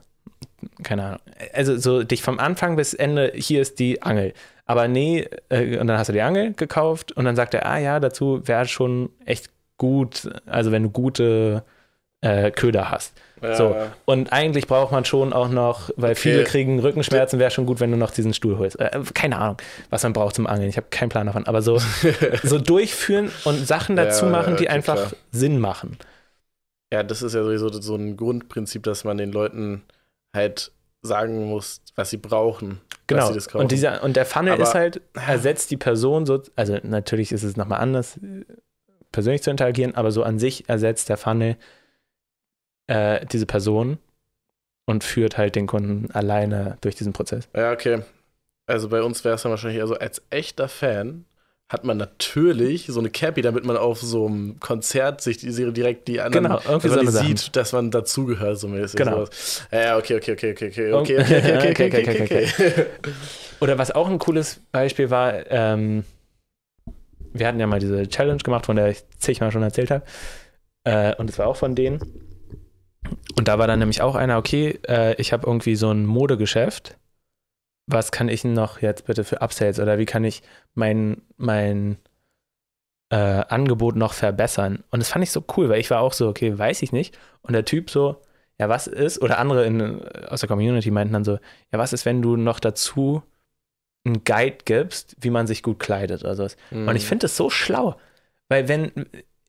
[0.83, 1.19] keine Ahnung,
[1.53, 4.33] also so dich vom Anfang bis Ende, hier ist die Angel.
[4.65, 7.77] Aber nee, äh, und dann hast du die Angel gekauft und dann sagt er, ah
[7.77, 11.63] ja, dazu wäre schon echt gut, also wenn du gute
[12.21, 13.13] äh, Köder hast.
[13.49, 13.55] Ja.
[13.55, 13.75] So.
[14.05, 16.19] Und eigentlich braucht man schon auch noch, weil okay.
[16.19, 18.79] viele kriegen Rückenschmerzen, wäre schon gut, wenn du noch diesen Stuhl holst.
[18.79, 19.57] Äh, keine Ahnung,
[19.89, 20.69] was man braucht zum Angeln.
[20.69, 21.47] Ich habe keinen Plan davon.
[21.47, 21.79] Aber so,
[22.43, 25.11] so durchführen und Sachen dazu machen, die einfach klar.
[25.31, 25.97] Sinn machen.
[26.93, 29.83] Ja, das ist ja sowieso so ein Grundprinzip, dass man den Leuten
[30.35, 30.71] halt
[31.01, 32.81] sagen muss, was sie brauchen.
[33.07, 33.31] Genau.
[33.31, 37.31] Sie und, dieser, und der Funnel Aber, ist halt, ersetzt die Person so, also natürlich
[37.31, 38.19] ist es nochmal anders,
[39.11, 41.55] persönlich zu interagieren, aber so an sich ersetzt der Funnel
[42.87, 43.97] äh, diese Person
[44.85, 47.47] und führt halt den Kunden alleine durch diesen Prozess.
[47.55, 48.01] Ja, okay.
[48.67, 51.25] Also bei uns wäre es dann wahrscheinlich eher so, als echter Fan
[51.67, 55.73] hat man natürlich so eine Cappy, damit man auf so einem Konzert sich die Serie
[55.73, 57.51] direkt die anderen genau, irgendwie so sieht, Sachen.
[57.53, 58.97] dass man dazugehört, so mäßig.
[58.97, 59.25] Genau.
[59.71, 62.85] Ja, okay, okay, okay, okay, okay, okay, okay, okay, okay, okay, okay, okay.
[63.61, 66.03] Oder was auch ein cooles Beispiel war, ähm,
[67.33, 70.05] wir hatten ja mal diese Challenge gemacht, von der ich zigmal schon erzählt habe.
[70.83, 71.99] Äh, und es war auch von denen.
[73.37, 76.97] Und da war dann nämlich auch einer, okay, äh, ich habe irgendwie so ein Modegeschäft
[77.87, 80.41] was kann ich noch jetzt bitte für Upsales oder wie kann ich
[80.73, 81.97] mein, mein
[83.09, 84.83] äh, Angebot noch verbessern?
[84.89, 87.17] Und das fand ich so cool, weil ich war auch so, okay, weiß ich nicht.
[87.41, 88.21] Und der Typ so,
[88.59, 91.33] ja, was ist, oder andere in, aus der Community meinten dann so,
[91.71, 93.21] ja, was ist, wenn du noch dazu
[94.05, 96.57] einen Guide gibst, wie man sich gut kleidet oder sowas.
[96.71, 96.87] Mhm.
[96.87, 97.97] Und ich finde das so schlau,
[98.49, 98.91] weil wenn,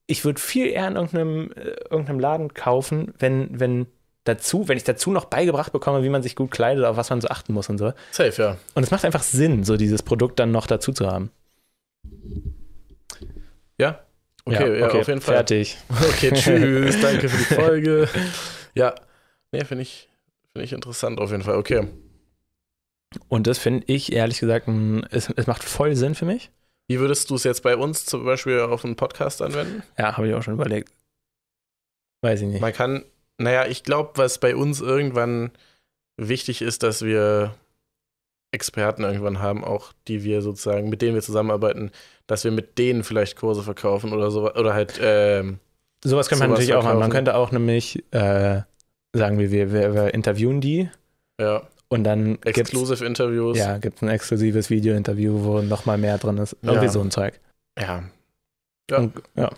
[0.06, 3.86] ich würde viel eher in irgendeinem, äh, irgendeinem Laden kaufen, wenn, wenn
[4.24, 7.20] dazu, wenn ich dazu noch beigebracht bekomme, wie man sich gut kleidet, auf was man
[7.20, 7.92] so achten muss und so.
[8.10, 8.56] Safe, ja.
[8.74, 11.30] Und es macht einfach Sinn, so dieses Produkt dann noch dazu zu haben.
[13.78, 14.00] Ja,
[14.44, 15.34] okay, ja, okay, auf jeden Fall.
[15.36, 15.76] Fertig.
[15.88, 18.08] Okay, tschüss, danke für die Folge.
[18.74, 18.94] Ja,
[19.52, 20.08] nee, finde ich,
[20.52, 21.88] find ich interessant auf jeden Fall, okay.
[23.28, 24.68] Und das finde ich, ehrlich gesagt,
[25.10, 26.50] es, es macht voll Sinn für mich.
[26.88, 29.82] Wie würdest du es jetzt bei uns zum Beispiel auf einen Podcast anwenden?
[29.98, 30.92] Ja, habe ich auch schon überlegt.
[32.22, 32.60] Weiß ich nicht.
[32.60, 33.04] Man kann
[33.38, 35.50] naja, ich glaube, was bei uns irgendwann
[36.16, 37.54] wichtig ist, dass wir
[38.52, 41.90] Experten irgendwann haben, auch die wir sozusagen, mit denen wir zusammenarbeiten,
[42.26, 44.98] dass wir mit denen vielleicht Kurse verkaufen oder so, oder halt.
[45.02, 45.58] Ähm,
[46.02, 46.88] sowas könnte man natürlich verkaufen.
[46.88, 47.00] auch machen.
[47.00, 48.62] Man könnte auch nämlich äh,
[49.12, 50.88] sagen, wir, wir, wir interviewen die.
[51.38, 51.62] Ja.
[51.88, 53.58] Und dann Exclusive Interviews.
[53.58, 56.56] Ja, gibt es ein exklusives Video-Interview, wo nochmal mehr drin ist.
[56.62, 56.90] Irgendwie ja.
[56.90, 57.38] so ein Zeug.
[57.78, 58.02] Ja.
[58.90, 58.98] Ja.
[58.98, 59.50] Und, ja.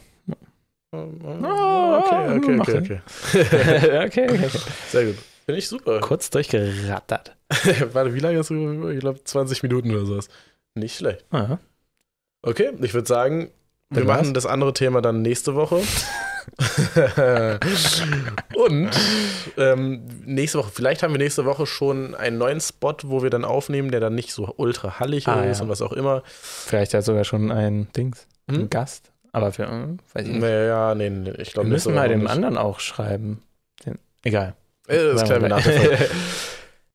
[0.90, 3.00] Oh, okay, okay, okay, okay.
[4.06, 4.48] okay, okay.
[4.88, 5.16] Sehr gut.
[5.44, 6.00] Finde ich super.
[6.00, 7.36] Kurz durchgerattert.
[7.92, 8.88] Warte, wie lange hast du?
[8.90, 10.28] Ich glaube 20 Minuten oder sowas.
[10.74, 11.24] Nicht schlecht.
[11.30, 11.58] Aha.
[12.42, 13.50] Okay, ich würde sagen,
[13.90, 14.32] wir machen was?
[14.34, 15.82] das andere Thema dann nächste Woche.
[18.54, 18.90] und
[19.56, 23.44] ähm, nächste Woche, vielleicht haben wir nächste Woche schon einen neuen Spot, wo wir dann
[23.44, 25.64] aufnehmen, der dann nicht so ultra hallig ah, ist ja.
[25.64, 26.22] und was auch immer.
[26.26, 28.60] Vielleicht hat sogar schon ein Dings, hm?
[28.60, 29.12] ein Gast.
[29.32, 30.40] Aber für, hm, weiß ich nicht.
[30.40, 31.74] Naja, nee, nee ich glaube nicht.
[31.74, 33.42] müssen mal dem anderen auch schreiben.
[33.84, 34.54] Den, egal.
[34.86, 35.56] Äh, das wir.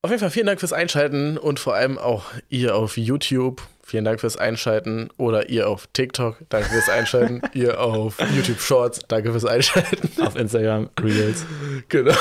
[0.01, 3.61] Auf jeden Fall vielen Dank fürs Einschalten und vor allem auch ihr auf YouTube.
[3.85, 5.09] Vielen Dank fürs Einschalten.
[5.17, 6.37] Oder ihr auf TikTok.
[6.49, 7.41] Danke fürs Einschalten.
[7.53, 8.99] ihr auf YouTube Shorts.
[9.07, 10.21] Danke fürs Einschalten.
[10.21, 11.45] Auf Instagram Reels.
[11.89, 12.15] Genau.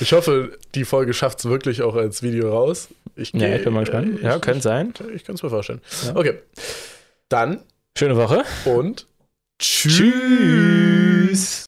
[0.00, 2.88] Ich hoffe, die Folge schafft es wirklich auch als Video raus.
[3.16, 4.22] Ich, geh, ja, ich bin mal gespannt.
[4.22, 4.94] ja, könnte sein.
[5.14, 5.80] Ich kann es mir vorstellen.
[6.06, 6.14] Ja.
[6.14, 6.34] Okay.
[7.28, 7.62] Dann.
[7.98, 8.44] Schöne Woche.
[8.64, 9.06] Und
[9.58, 11.64] tschüss.